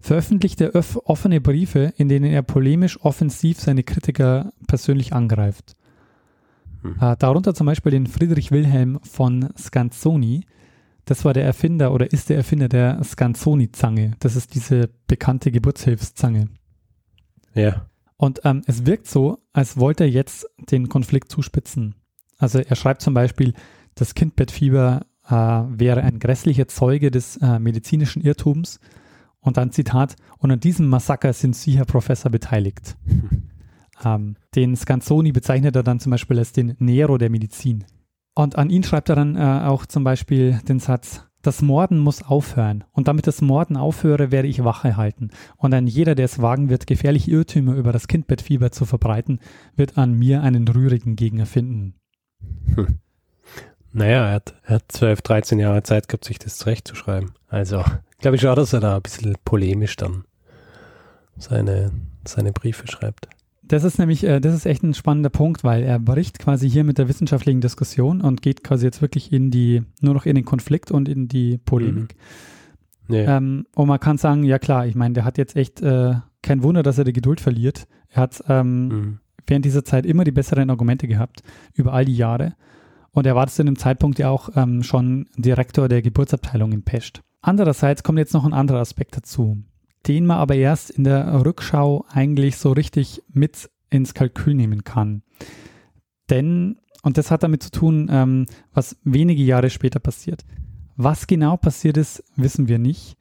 [0.00, 5.74] veröffentlicht er offene Briefe, in denen er polemisch offensiv seine Kritiker persönlich angreift.
[6.82, 6.96] Hm.
[7.00, 10.44] Äh, darunter zum Beispiel den Friedrich Wilhelm von Scanzoni.
[11.04, 14.12] Das war der Erfinder oder ist der Erfinder der Scanzoni-Zange.
[14.20, 16.48] Das ist diese bekannte Geburtshilfszange.
[17.54, 17.86] Ja.
[18.16, 21.94] Und ähm, es wirkt so, als wollte er jetzt den Konflikt zuspitzen.
[22.38, 23.54] Also er schreibt zum Beispiel,
[23.94, 28.78] das Kindbettfieber äh, wäre ein grässlicher Zeuge des äh, medizinischen Irrtums.
[29.40, 32.96] Und dann Zitat, und an diesem Massaker sind Sie, Herr Professor, beteiligt.
[33.06, 33.42] Hm.
[34.04, 37.84] Ähm, den Scanzoni bezeichnet er dann zum Beispiel als den Nero der Medizin.
[38.34, 42.22] Und an ihn schreibt er dann äh, auch zum Beispiel den Satz, das Morden muss
[42.22, 42.84] aufhören.
[42.92, 45.30] Und damit das Morden aufhöre, werde ich Wache halten.
[45.56, 49.40] Und ein jeder, der es wagen wird, gefährliche Irrtümer über das Kindbettfieber zu verbreiten,
[49.74, 51.94] wird an mir einen rührigen Gegner finden.
[52.74, 52.98] Hm.
[53.92, 57.32] Naja, er hat, er hat 12, 13 Jahre Zeit gehabt, sich das zurechtzuschreiben.
[57.48, 57.82] Also,
[58.18, 60.24] glaube ich schon, dass er da ein bisschen polemisch dann
[61.36, 61.90] seine,
[62.26, 63.28] seine Briefe schreibt.
[63.70, 66.82] Das ist nämlich, äh, das ist echt ein spannender Punkt, weil er bricht quasi hier
[66.82, 70.44] mit der wissenschaftlichen Diskussion und geht quasi jetzt wirklich in die, nur noch in den
[70.44, 72.16] Konflikt und in die Polemik.
[73.06, 73.14] Mhm.
[73.14, 73.36] Ja.
[73.36, 76.64] Ähm, und man kann sagen, ja klar, ich meine, der hat jetzt echt äh, kein
[76.64, 77.86] Wunder, dass er die Geduld verliert.
[78.08, 79.18] Er hat ähm, mhm.
[79.46, 82.56] während dieser Zeit immer die besseren Argumente gehabt, über all die Jahre.
[83.12, 87.22] Und er war zu dem Zeitpunkt ja auch ähm, schon Direktor der Geburtsabteilung in Pest.
[87.40, 89.62] Andererseits kommt jetzt noch ein anderer Aspekt dazu
[90.10, 95.22] den man aber erst in der Rückschau eigentlich so richtig mit ins Kalkül nehmen kann.
[96.30, 100.44] Denn, und das hat damit zu tun, ähm, was wenige Jahre später passiert.
[100.96, 103.16] Was genau passiert ist, wissen wir nicht.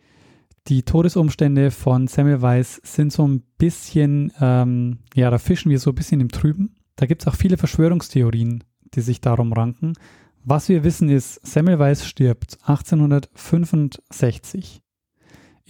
[0.67, 5.95] Die Todesumstände von Semmelweis sind so ein bisschen, ähm, ja, da fischen wir so ein
[5.95, 6.73] bisschen im Trüben.
[6.95, 8.63] Da gibt es auch viele Verschwörungstheorien,
[8.95, 9.93] die sich darum ranken.
[10.43, 14.81] Was wir wissen ist, Semmelweis stirbt 1865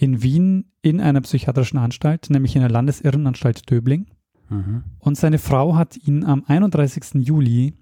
[0.00, 4.06] in Wien in einer psychiatrischen Anstalt, nämlich in der Landesirrenanstalt Döbling.
[4.48, 4.84] Mhm.
[4.98, 7.26] Und seine Frau hat ihn am 31.
[7.26, 7.74] Juli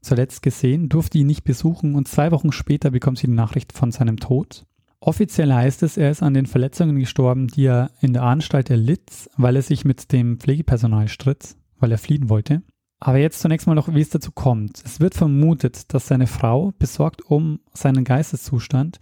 [0.00, 3.92] zuletzt gesehen, durfte ihn nicht besuchen und zwei Wochen später bekommt sie die Nachricht von
[3.92, 4.66] seinem Tod.
[4.98, 9.30] Offiziell heißt es, er ist an den Verletzungen gestorben, die er in der Anstalt erlitt,
[9.36, 12.62] weil er sich mit dem Pflegepersonal stritt, weil er fliehen wollte.
[12.98, 14.82] Aber jetzt zunächst mal noch, wie es dazu kommt.
[14.84, 19.00] Es wird vermutet, dass seine Frau, besorgt um seinen Geisteszustand,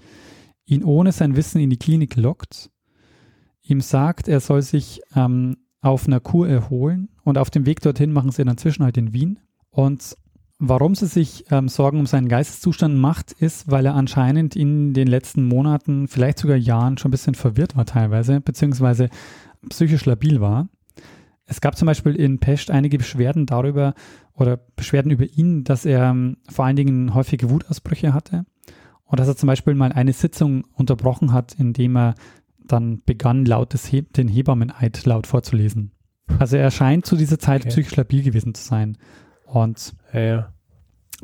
[0.70, 2.70] ihn ohne sein Wissen in die Klinik lockt,
[3.62, 8.12] ihm sagt, er soll sich ähm, auf einer Kur erholen und auf dem Weg dorthin
[8.12, 9.38] machen sie dann Zwischenhalt in Wien.
[9.70, 10.16] Und
[10.58, 15.08] warum sie sich ähm, Sorgen um seinen Geisteszustand macht, ist, weil er anscheinend in den
[15.08, 19.08] letzten Monaten, vielleicht sogar Jahren schon ein bisschen verwirrt war teilweise, beziehungsweise
[19.68, 20.68] psychisch labil war.
[21.46, 23.94] Es gab zum Beispiel in Pest einige Beschwerden darüber
[24.34, 28.44] oder Beschwerden über ihn, dass er ähm, vor allen Dingen häufige Wutausbrüche hatte
[29.10, 32.14] und dass er zum Beispiel mal eine Sitzung unterbrochen hat, indem er
[32.58, 35.90] dann begann, laut des He den Hebammeneid laut vorzulesen.
[36.38, 37.70] Also er scheint zu dieser Zeit okay.
[37.70, 38.96] psychisch labil gewesen zu sein.
[39.46, 40.52] Und ja, ja.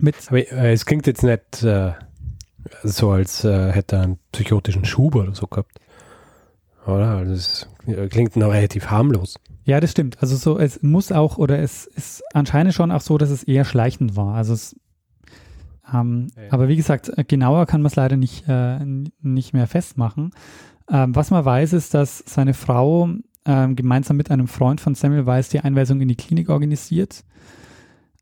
[0.01, 0.16] mit.
[0.27, 1.92] Aber äh, es klingt jetzt nicht äh,
[2.83, 5.79] so, als äh, hätte er einen psychotischen Schub oder so gehabt.
[6.87, 7.18] Oder?
[7.18, 7.68] Also es
[8.11, 9.37] klingt noch relativ harmlos.
[9.64, 10.20] Ja, das stimmt.
[10.20, 13.64] Also so, es muss auch, oder es ist anscheinend schon auch so, dass es eher
[13.64, 14.35] schleichend war.
[14.35, 14.77] Also es,
[15.92, 16.53] ähm, ja.
[16.53, 18.79] aber wie gesagt, genauer kann man es leider nicht, äh,
[19.20, 20.31] nicht mehr festmachen.
[20.90, 23.09] Ähm, was man weiß, ist, dass seine Frau
[23.44, 27.25] ähm, gemeinsam mit einem Freund von Samuel Weiss die Einweisung in die Klinik organisiert.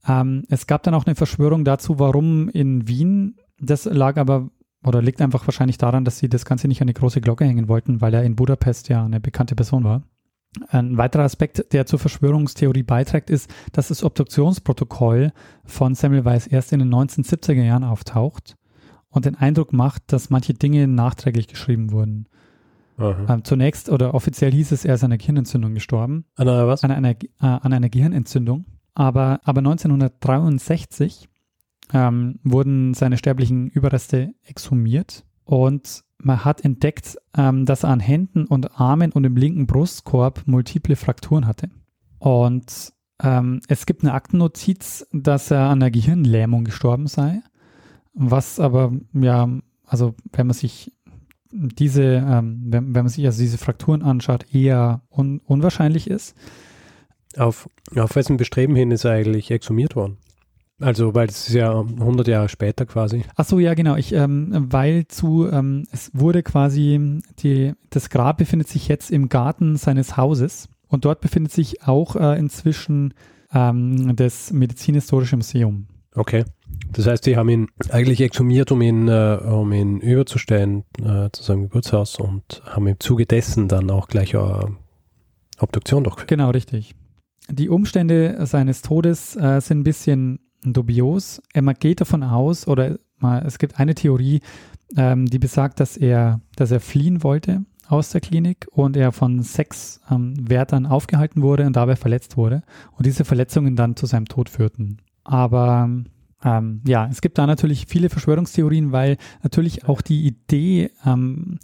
[0.07, 3.37] Ähm, es gab dann auch eine Verschwörung dazu, warum in Wien.
[3.59, 4.51] Das lag aber
[4.85, 7.69] oder liegt einfach wahrscheinlich daran, dass sie das Ganze nicht an die große Glocke hängen
[7.69, 10.03] wollten, weil er in Budapest ja eine bekannte Person war.
[10.69, 15.33] Ein weiterer Aspekt, der zur Verschwörungstheorie beiträgt, ist, dass das Obduktionsprotokoll
[15.65, 18.57] von Samuel Weiss erst in den 1970er Jahren auftaucht
[19.09, 22.29] und den Eindruck macht, dass manche Dinge nachträglich geschrieben wurden.
[22.99, 26.27] Ähm, zunächst oder offiziell hieß es, er ist an einer Gehirnentzündung gestorben.
[26.37, 26.85] An einer was?
[26.85, 28.67] An einer, äh, an einer Gehirnentzündung.
[28.95, 31.29] Aber, aber 1963
[31.93, 38.47] ähm, wurden seine sterblichen Überreste exhumiert und man hat entdeckt, ähm, dass er an Händen
[38.47, 41.71] und Armen und im linken Brustkorb multiple Frakturen hatte.
[42.19, 47.41] Und ähm, es gibt eine Aktennotiz, dass er an einer Gehirnlähmung gestorben sei,
[48.15, 49.49] was aber, ja,
[49.87, 50.93] also wenn man sich
[51.51, 56.35] diese, ähm, wenn, wenn man sich also diese Frakturen anschaut, eher un unwahrscheinlich ist.
[57.37, 60.19] Auf, auf wessen Bestreben hin ist er eigentlich exhumiert worden?
[60.85, 63.25] Also, weil es ist ja 100 Jahre später quasi.
[63.37, 63.97] Ach so, ja, genau.
[63.97, 69.31] Ich, ähm, weil zu, ähm, es wurde quasi, die, das Grab befindet sich jetzt im
[69.31, 73.15] Garten seines Hauses und dort befindet sich auch äh, inzwischen
[73.55, 75.87] ähm, das Medizinhistorische Museum.
[76.15, 76.45] Okay.
[76.93, 81.43] Das heißt, die haben ihn eigentlich exhumiert, um ihn, äh, um ihn überzustellen äh, zu
[81.43, 84.77] seinem Geburtshaus und haben im Zuge dessen dann auch gleich eine
[85.59, 86.29] Obduktion durchgeführt.
[86.29, 86.95] Genau, richtig.
[87.49, 90.41] Die Umstände seines Todes äh, sind ein bisschen
[90.73, 91.43] dubios.
[91.55, 94.41] Man geht davon aus, oder mal, es gibt eine Theorie,
[94.97, 99.43] ähm, die besagt, dass er, dass er fliehen wollte aus der Klinik und er von
[99.43, 104.27] sechs ähm, Wärtern aufgehalten wurde und dabei verletzt wurde und diese Verletzungen dann zu seinem
[104.27, 104.99] Tod führten.
[105.23, 105.91] Aber
[106.45, 111.59] ähm, ja, es gibt da natürlich viele Verschwörungstheorien, weil natürlich auch die Idee ähm,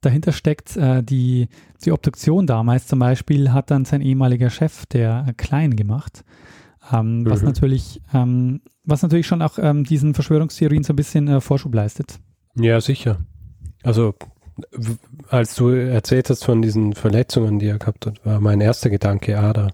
[0.00, 1.48] dahinter steckt, äh, die,
[1.84, 6.24] die Obduktion damals zum Beispiel hat dann sein ehemaliger Chef, der Klein, gemacht.
[6.90, 7.30] Ähm, mhm.
[7.30, 11.74] was natürlich, ähm, was natürlich schon auch ähm, diesen Verschwörungstheorien so ein bisschen äh, Vorschub
[11.74, 12.18] leistet.
[12.56, 13.18] Ja, sicher.
[13.82, 14.14] Also
[15.28, 19.38] als du erzählt hast von diesen Verletzungen, die er gehabt hat, war mein erster Gedanke,
[19.38, 19.68] ah, da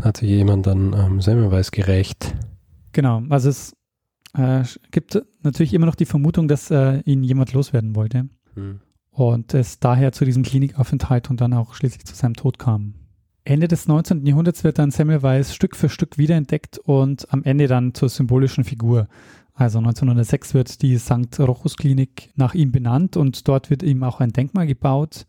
[0.00, 2.34] hat sich jemand dann ähm, Semmelweis gerecht.
[2.92, 3.74] Genau, also es
[4.34, 8.28] äh, gibt natürlich immer noch die Vermutung, dass äh, ihn jemand loswerden wollte.
[8.54, 8.80] Hm.
[9.10, 12.94] Und es daher zu diesem Klinikaufenthalt und dann auch schließlich zu seinem Tod kam.
[13.50, 14.24] Ende des 19.
[14.26, 19.08] Jahrhunderts wird dann Semmelweis Stück für Stück wiederentdeckt und am Ende dann zur symbolischen Figur.
[19.54, 21.40] Also 1906 wird die St.
[21.40, 25.26] Rochus Klinik nach ihm benannt und dort wird ihm auch ein Denkmal gebaut.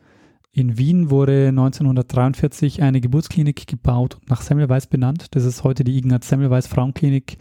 [0.51, 5.33] In Wien wurde 1943 eine Geburtsklinik gebaut und nach Semmelweis benannt.
[5.35, 7.39] Das ist heute die Ignaz Semmelweis Frauenklinik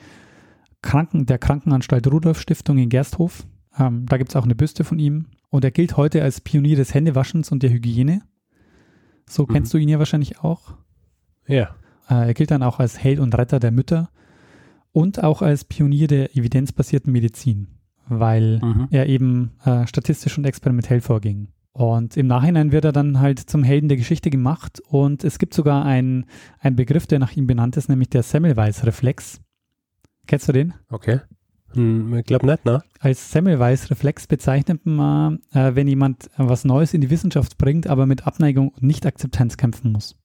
[0.81, 3.47] Kranken, der Krankenanstalt Rudolf Stiftung in Gersthof.
[3.79, 5.27] Ähm, da gibt es auch eine Büste von ihm.
[5.51, 8.23] Und er gilt heute als Pionier des Händewaschens und der Hygiene.
[9.31, 9.53] So mhm.
[9.53, 10.75] kennst du ihn ja wahrscheinlich auch.
[11.47, 11.75] Ja.
[12.09, 14.11] Äh, er gilt dann auch als Held und Retter der Mütter
[14.93, 17.69] und auch als Pionier der evidenzbasierten Medizin,
[18.09, 18.88] weil mhm.
[18.90, 21.49] er eben äh, statistisch und experimentell vorging.
[21.73, 25.55] Und im Nachhinein wird er dann halt zum Helden der Geschichte gemacht und es gibt
[25.55, 26.27] sogar einen
[26.73, 29.40] Begriff, der nach ihm benannt ist, nämlich der Semmelweis-Reflex.
[30.27, 30.75] Kennst du den?
[30.90, 31.21] Okay.
[31.75, 32.83] Hm, ich glaube nicht, ne?
[32.99, 38.27] Als Semmelweis-Reflex bezeichnet man, äh, wenn jemand was Neues in die Wissenschaft bringt, aber mit
[38.27, 40.17] Abneigung und Nicht-Akzeptanz kämpfen muss.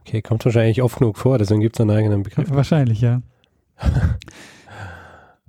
[0.00, 2.50] Okay, kommt wahrscheinlich oft genug vor, deswegen gibt es einen eigenen Begriff.
[2.50, 3.22] Wahrscheinlich, ja.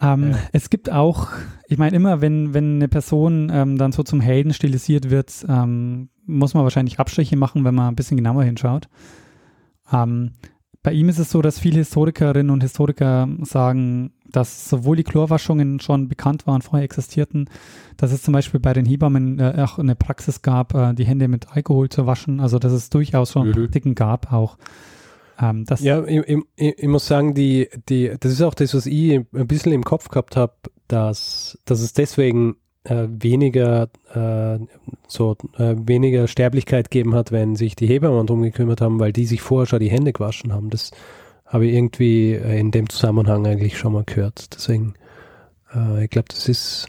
[0.01, 0.39] Ähm, ja.
[0.53, 1.27] Es gibt auch,
[1.67, 6.09] ich meine, immer wenn, wenn eine Person ähm, dann so zum Helden stilisiert wird, ähm,
[6.25, 8.87] muss man wahrscheinlich Abstriche machen, wenn man ein bisschen genauer hinschaut.
[9.91, 10.35] Ähm,
[10.81, 15.79] bei ihm ist es so, dass viele Historikerinnen und Historiker sagen, dass sowohl die Chlorwaschungen
[15.79, 17.49] schon bekannt waren, vorher existierten,
[17.97, 21.27] dass es zum Beispiel bei den Hebammen äh, auch eine Praxis gab, äh, die Hände
[21.27, 23.53] mit Alkohol zu waschen, also dass es durchaus schon mhm.
[23.53, 24.57] Praktiken gab auch.
[25.41, 26.43] Ähm, ja, ich, ich,
[26.79, 30.09] ich, muss sagen, die, die, das ist auch das, was ich ein bisschen im Kopf
[30.09, 30.53] gehabt habe,
[30.87, 32.55] dass, dass es deswegen
[32.89, 34.59] äh, weniger äh,
[35.07, 39.25] so äh, weniger Sterblichkeit gegeben hat, wenn sich die Hebammen drum gekümmert haben, weil die
[39.25, 40.69] sich vorher schon die Hände gewaschen haben.
[40.69, 40.91] Das
[41.45, 44.55] habe ich irgendwie äh, in dem Zusammenhang eigentlich schon mal gehört.
[44.55, 44.95] Deswegen,
[45.73, 46.87] äh, ich glaube, das ist,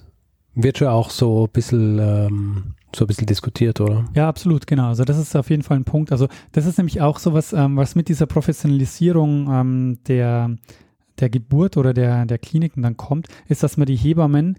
[0.54, 4.04] wird schon auch so ein bisschen, ähm, so ein bisschen diskutiert, oder?
[4.14, 4.88] Ja, absolut, genau.
[4.88, 6.12] Also das ist auf jeden Fall ein Punkt.
[6.12, 10.56] Also das ist nämlich auch so was, ähm, was mit dieser Professionalisierung ähm, der,
[11.20, 14.56] der Geburt oder der, der Kliniken dann kommt, ist, dass man die Hebammen,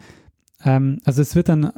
[0.64, 1.72] ähm, also es wird dann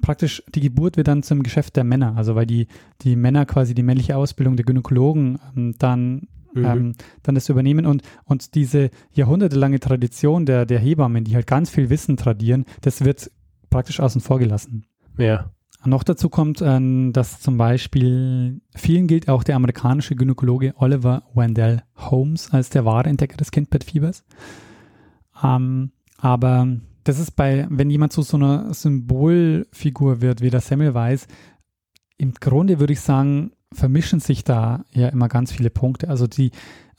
[0.00, 2.66] praktisch, die Geburt wird dann zum Geschäft der Männer, also weil die,
[3.02, 6.64] die Männer quasi die männliche Ausbildung der Gynäkologen ähm, dann mhm.
[6.64, 11.70] ähm, dann das übernehmen und, und diese jahrhundertelange Tradition der, der Hebammen, die halt ganz
[11.70, 13.30] viel Wissen tradieren, das wird
[13.70, 14.86] praktisch außen vor gelassen.
[15.18, 15.50] Ja.
[15.86, 21.82] Noch dazu kommt, äh, dass zum Beispiel vielen gilt auch der amerikanische Gynäkologe Oliver Wendell
[21.96, 24.24] Holmes als der wahre Entdecker des Kindbettfiebers.
[25.42, 31.26] Ähm, aber das ist bei, wenn jemand zu so einer Symbolfigur wird wie der Semmelweis,
[32.16, 36.08] im Grunde würde ich sagen, vermischen sich da ja immer ganz viele Punkte.
[36.08, 36.50] Also die,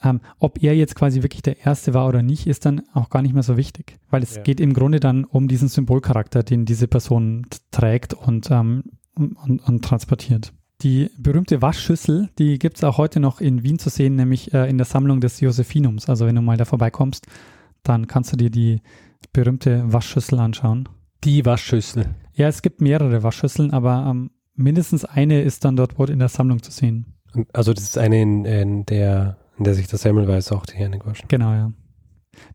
[0.02, 3.22] ähm, ob er jetzt quasi wirklich der Erste war oder nicht, ist dann auch gar
[3.22, 4.42] nicht mehr so wichtig, weil es ja.
[4.42, 9.84] geht im Grunde dann um diesen Symbolcharakter, den diese Person trägt und, ähm, und, und,
[9.84, 10.52] transportiert.
[10.82, 14.68] Die berühmte Waschschüssel, die gibt es auch heute noch in Wien zu sehen, nämlich äh,
[14.68, 16.08] in der Sammlung des Josephinums.
[16.10, 17.26] Also wenn du mal da vorbeikommst,
[17.82, 18.82] dann kannst du dir die
[19.36, 20.88] berühmte Waschschüssel anschauen.
[21.22, 22.14] Die Waschschüssel.
[22.32, 26.62] Ja, es gibt mehrere Waschschüsseln, aber ähm, mindestens eine ist dann dort in der Sammlung
[26.62, 27.14] zu sehen.
[27.52, 30.98] Also das ist eine, in, in der, in der sich der Semmelweis auch die Hände
[31.04, 31.28] waschen.
[31.28, 31.72] Genau, ja.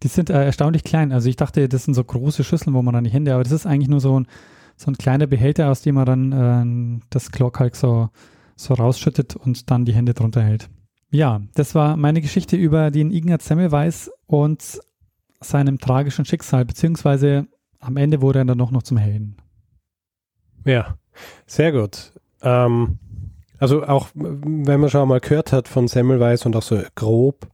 [0.02, 1.12] Die sind äh, erstaunlich klein.
[1.12, 3.52] Also ich dachte, das sind so große Schüsseln, wo man dann die Hände, aber das
[3.52, 4.28] ist eigentlich nur so ein,
[4.76, 8.10] so ein kleiner Behälter, aus dem man dann äh, das Chlorkalk so,
[8.56, 10.68] so rausschüttet und dann die Hände drunter hält.
[11.12, 14.80] Ja, das war meine Geschichte über den Ignaz Semmelweis und
[15.42, 17.48] seinem tragischen Schicksal, beziehungsweise
[17.80, 19.38] am Ende wurde er dann noch, noch zum Helden.
[20.66, 20.98] Ja,
[21.48, 22.14] sehr gut.
[22.42, 23.00] Ähm,
[23.58, 27.48] also auch, wenn man schon mal gehört hat von Semmelweis und auch so grob,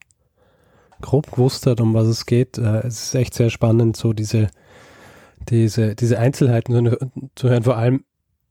[1.01, 4.47] grob gewusst hat, um was es geht, äh, es ist echt sehr spannend, so diese,
[5.49, 6.95] diese, diese Einzelheiten
[7.35, 8.03] zu hören, vor allem,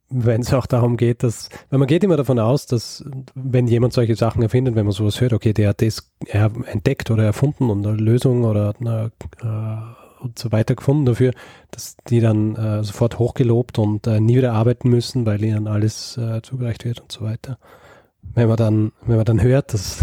[0.09, 3.03] wenn es auch darum geht, dass, weil man geht immer davon aus, dass
[3.35, 7.23] wenn jemand solche Sachen erfindet, wenn man sowas hört, okay, der hat das entdeckt oder
[7.23, 11.31] erfunden und eine Lösung oder eine, äh, und so weiter gefunden dafür,
[11.71, 16.17] dass die dann äh, sofort hochgelobt und äh, nie wieder arbeiten müssen, weil ihnen alles
[16.17, 17.57] äh, zugereicht wird und so weiter.
[18.21, 20.01] Wenn man dann, wenn man dann hört, dass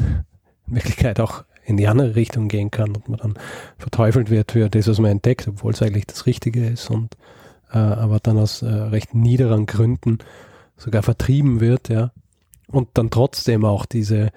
[0.68, 3.34] in Wirklichkeit auch in die andere Richtung gehen kann und man dann
[3.78, 7.16] verteufelt wird für das, was man entdeckt, obwohl es eigentlich das Richtige ist und
[7.74, 10.18] äh, aber dann aus äh, recht niederen Gründen
[10.76, 12.12] sogar vertrieben wird, ja.
[12.68, 14.30] Und dann trotzdem auch diese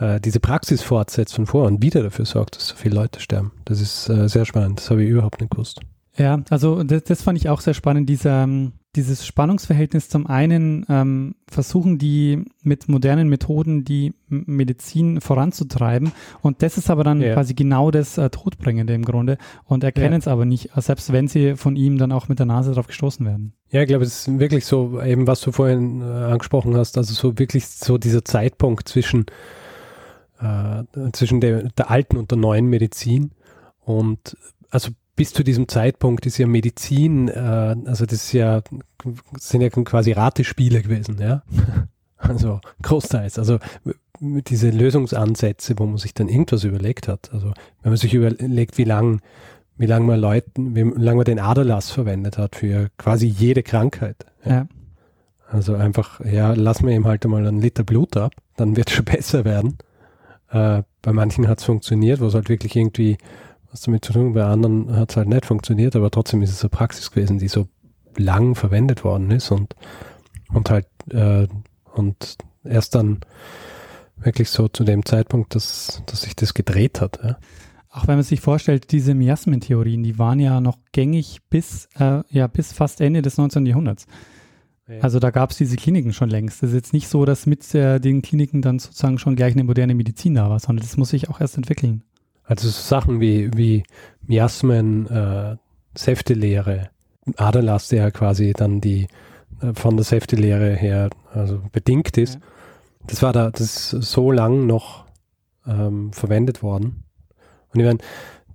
[0.00, 3.52] äh, diese Praxis fortsetzt von vor und wieder dafür sorgt, dass so viele Leute sterben.
[3.64, 4.80] Das ist äh, sehr spannend.
[4.80, 5.80] Das habe ich überhaupt nicht gewusst.
[6.16, 10.08] Ja, also das, das fand ich auch sehr spannend, dieser, ähm, dieses Spannungsverhältnis.
[10.08, 17.04] Zum einen ähm, versuchen die mit modernen Methoden die Medizin voranzutreiben und das ist aber
[17.04, 17.34] dann ja.
[17.34, 20.32] quasi genau das äh, Todbringende im Grunde und erkennen es ja.
[20.32, 23.52] aber nicht, selbst wenn sie von ihm dann auch mit der Nase drauf gestoßen werden.
[23.70, 27.14] Ja, ich glaube, es ist wirklich so, eben was du vorhin äh, angesprochen hast, also
[27.14, 29.26] so wirklich so dieser Zeitpunkt zwischen
[30.40, 33.32] äh, zwischen der, der alten und der neuen Medizin.
[33.80, 34.36] Und
[34.70, 38.62] also bis zu diesem Zeitpunkt ist ja Medizin, äh, also das ist ja,
[39.38, 41.42] sind ja quasi Ratespiele gewesen, ja.
[42.22, 43.38] Also großteils.
[43.38, 43.58] Also
[44.20, 47.30] diese Lösungsansätze, wo man sich dann irgendwas überlegt hat.
[47.32, 49.22] Also wenn man sich überlegt, wie lang,
[49.78, 54.26] wie lange man Leuten, wie lange man den Aderlass verwendet hat für quasi jede Krankheit.
[54.44, 54.52] Ja.
[54.52, 54.68] ja.
[55.48, 58.96] Also einfach, ja, lass mir eben halt einmal einen Liter Blut ab, dann wird es
[58.96, 59.78] schon besser werden.
[60.50, 63.18] Äh, bei manchen hat es funktioniert, wo es halt wirklich irgendwie
[63.70, 66.62] was damit zu tun, bei anderen hat es halt nicht funktioniert, aber trotzdem ist es
[66.62, 67.68] eine Praxis gewesen, die so
[68.16, 69.74] lang verwendet worden ist und,
[70.52, 71.46] und halt äh,
[71.94, 73.20] und erst dann
[74.16, 77.20] wirklich so zu dem Zeitpunkt, dass, dass sich das gedreht hat.
[77.22, 77.38] Ja.
[77.90, 82.46] Auch wenn man sich vorstellt, diese Miasmentheorien, die waren ja noch gängig bis, äh, ja,
[82.46, 83.66] bis fast Ende des 19.
[83.66, 84.06] Jahrhunderts.
[85.00, 86.62] Also da gab es diese Kliniken schon längst.
[86.62, 89.62] Es ist jetzt nicht so, dass mit äh, den Kliniken dann sozusagen schon gleich eine
[89.62, 92.02] moderne Medizin da war, sondern das muss sich auch erst entwickeln.
[92.50, 93.84] Also so Sachen wie, wie
[94.26, 95.56] Miasmen, äh,
[95.96, 96.90] Säftelehre,
[97.36, 99.06] Aderlass, der ja quasi dann die
[99.62, 102.34] äh, von der Säftelehre her also bedingt ist.
[102.34, 102.40] Ja.
[103.06, 105.04] Das war da, das ist so lang noch
[105.64, 107.04] ähm, verwendet worden.
[107.72, 108.00] Und ich meine,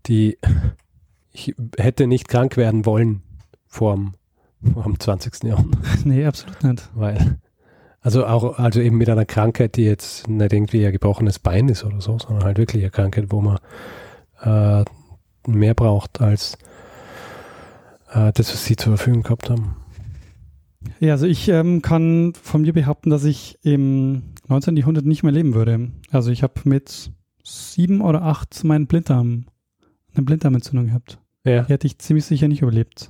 [0.08, 0.40] die,
[1.32, 3.22] ich hätte nicht krank werden wollen
[3.66, 4.16] vorm,
[4.74, 5.42] vorm 20.
[5.46, 5.82] Jahrhundert.
[6.04, 6.90] Nee, absolut nicht.
[6.96, 7.40] Weil,
[8.06, 11.84] also auch, also eben mit einer Krankheit, die jetzt nicht irgendwie ein gebrochenes Bein ist
[11.84, 13.58] oder so, sondern halt wirklich eine Krankheit, wo man
[14.44, 14.86] äh,
[15.48, 16.56] mehr braucht als
[18.12, 19.78] äh, das, was sie zur Verfügung gehabt haben.
[21.00, 24.78] Ja, also ich ähm, kann von mir behaupten, dass ich im 19.
[24.78, 25.90] Jahrhundert nicht mehr leben würde.
[26.12, 27.12] Also ich habe mit
[27.44, 29.46] sieben oder acht meinen Blinddarm,
[30.14, 31.18] eine Blinddarmentzündung gehabt.
[31.44, 33.10] Ja, Die hätte ich ziemlich sicher nicht überlebt.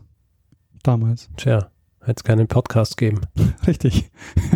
[0.84, 1.30] Damals.
[1.36, 1.70] tja,
[2.06, 3.22] hätte es keinen Podcast geben.
[3.68, 4.10] Richtig.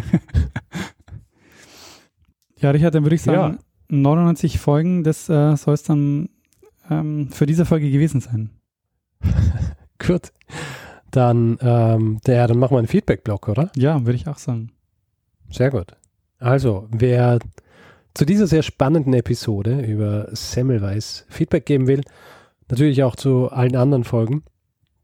[2.57, 6.29] ja, Richard, dann würde ich sagen, 99 Folgen, das äh, soll es dann
[6.89, 8.51] ähm, für diese Folge gewesen sein.
[9.97, 10.31] Gut.
[11.11, 13.71] Dann, ähm, ja, dann machen wir einen Feedback-Block, oder?
[13.75, 14.71] Ja, würde ich auch sagen.
[15.49, 15.95] Sehr gut.
[16.37, 17.39] Also, wer
[18.13, 22.01] zu dieser sehr spannenden Episode über Semmelweis Feedback geben will,
[22.69, 24.43] natürlich auch zu allen anderen Folgen,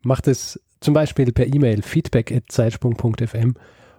[0.04, 3.56] macht es zum Beispiel per E-Mail feedback.zeitsprung.fm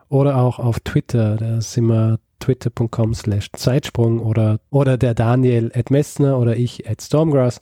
[0.09, 5.91] oder auch auf Twitter, da sind wir twitter.com slash Zeitsprung oder, oder der Daniel at
[5.91, 7.59] Messner oder ich at Stormgrass.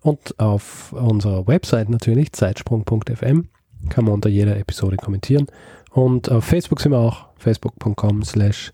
[0.00, 3.48] Und auf unserer Website natürlich zeitsprung.fm
[3.88, 5.46] kann man unter jeder Episode kommentieren.
[5.90, 8.72] Und auf Facebook sind wir auch facebook.com slash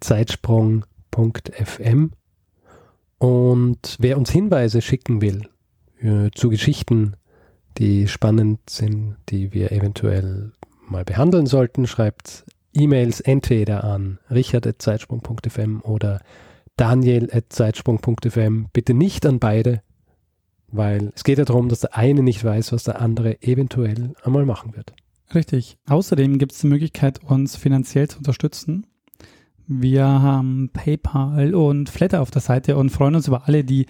[0.00, 2.10] zeitsprung.fm
[3.24, 5.48] und wer uns Hinweise schicken will
[6.00, 7.14] äh, zu Geschichten,
[7.78, 10.52] die spannend sind, die wir eventuell
[10.88, 16.20] mal behandeln sollten, schreibt E-Mails entweder an richard.zeitsprung.fm oder
[16.76, 18.66] daniel.zeitsprung.fm.
[18.72, 19.82] Bitte nicht an beide,
[20.68, 24.44] weil es geht ja darum, dass der eine nicht weiß, was der andere eventuell einmal
[24.44, 24.92] machen wird.
[25.34, 25.78] Richtig.
[25.86, 28.86] Außerdem gibt es die Möglichkeit, uns finanziell zu unterstützen.
[29.66, 33.86] Wir haben PayPal und Flatter auf der Seite und freuen uns über alle, die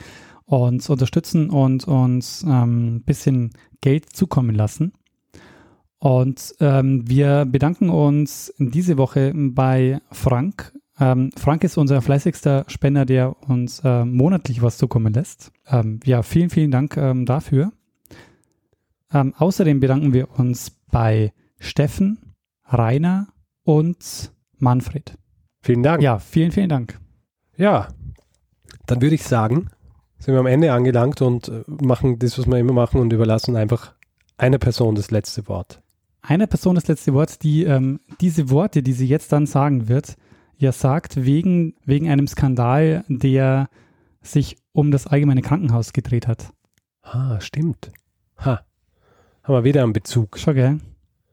[0.47, 3.51] uns unterstützen und uns ähm, ein bisschen
[3.85, 4.95] Geld zukommen lassen.
[5.99, 10.73] Und ähm, wir bedanken uns diese Woche bei Frank.
[10.99, 15.53] Ähm, Frank ist unser fleißigster Spender, der uns äh, monatlich was zukommen lässt.
[15.69, 17.73] Ähm, ja, vielen, vielen Dank ähm, dafür.
[19.13, 23.29] Ähm, außerdem bedanken wir uns bei Steffen, Rainer
[23.65, 25.19] und Manfred.
[25.61, 26.03] Vielen Dank.
[26.03, 26.99] Ja, vielen, vielen Dank.
[27.59, 27.89] Ja,
[28.87, 29.69] dann würde ich sagen,
[30.25, 33.57] sind wir am Ende angelangt und äh, machen das, was wir immer machen und überlassen
[33.57, 33.93] einfach
[34.39, 35.83] einer Person das letzte Wort.
[36.23, 40.17] Eine Person das letzte Wort, die ähm, diese Worte, die sie jetzt dann sagen wird,
[40.57, 43.69] ja sagt, wegen, wegen einem Skandal, der
[44.23, 46.55] sich um das allgemeine Krankenhaus gedreht hat.
[47.03, 47.93] Ah, stimmt.
[48.39, 48.65] Ha.
[49.43, 50.39] Haben wir wieder einen Bezug.
[50.39, 50.81] Schon, gell?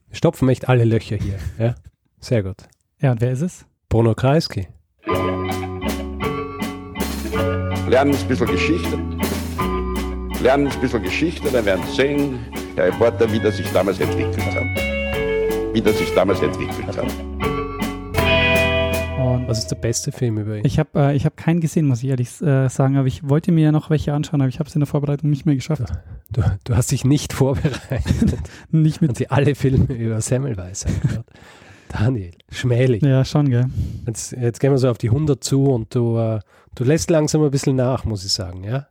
[0.10, 1.40] Wir stopfen echt alle Löcher hier.
[1.58, 1.76] Ja,
[2.20, 2.58] sehr gut.
[3.00, 3.66] Ja, und wer ist es?
[3.88, 4.68] Bruno Kreisky.
[7.92, 8.98] Lernen ein bisschen Geschichte.
[10.42, 12.40] Lernen ein bisschen Geschichte, dann werden Sie sehen,
[12.78, 15.74] der Reporter, wie das sich damals entwickelt hat.
[15.74, 17.04] Wie das sich damals entwickelt hat.
[19.20, 20.66] Und Was ist der beste Film über ihn?
[20.66, 23.52] ich habe äh, ich hab keinen gesehen, muss ich ehrlich äh, sagen, aber ich wollte
[23.52, 25.84] mir ja noch welche anschauen, aber ich habe es in der Vorbereitung nicht mehr geschafft.
[26.32, 28.40] Du, du hast dich nicht vorbereitet
[28.72, 29.18] Nicht und mit.
[29.18, 31.26] sie alle Filme über Semmelweis angehört.
[31.90, 33.04] Daniel, schmählich.
[33.04, 33.66] Ja, schon, gell?
[34.08, 36.40] Jetzt, jetzt gehen wir so auf die 100 zu und du, äh,
[36.76, 38.88] du lässt langsam ein bisschen nach, muss ich sagen, ja?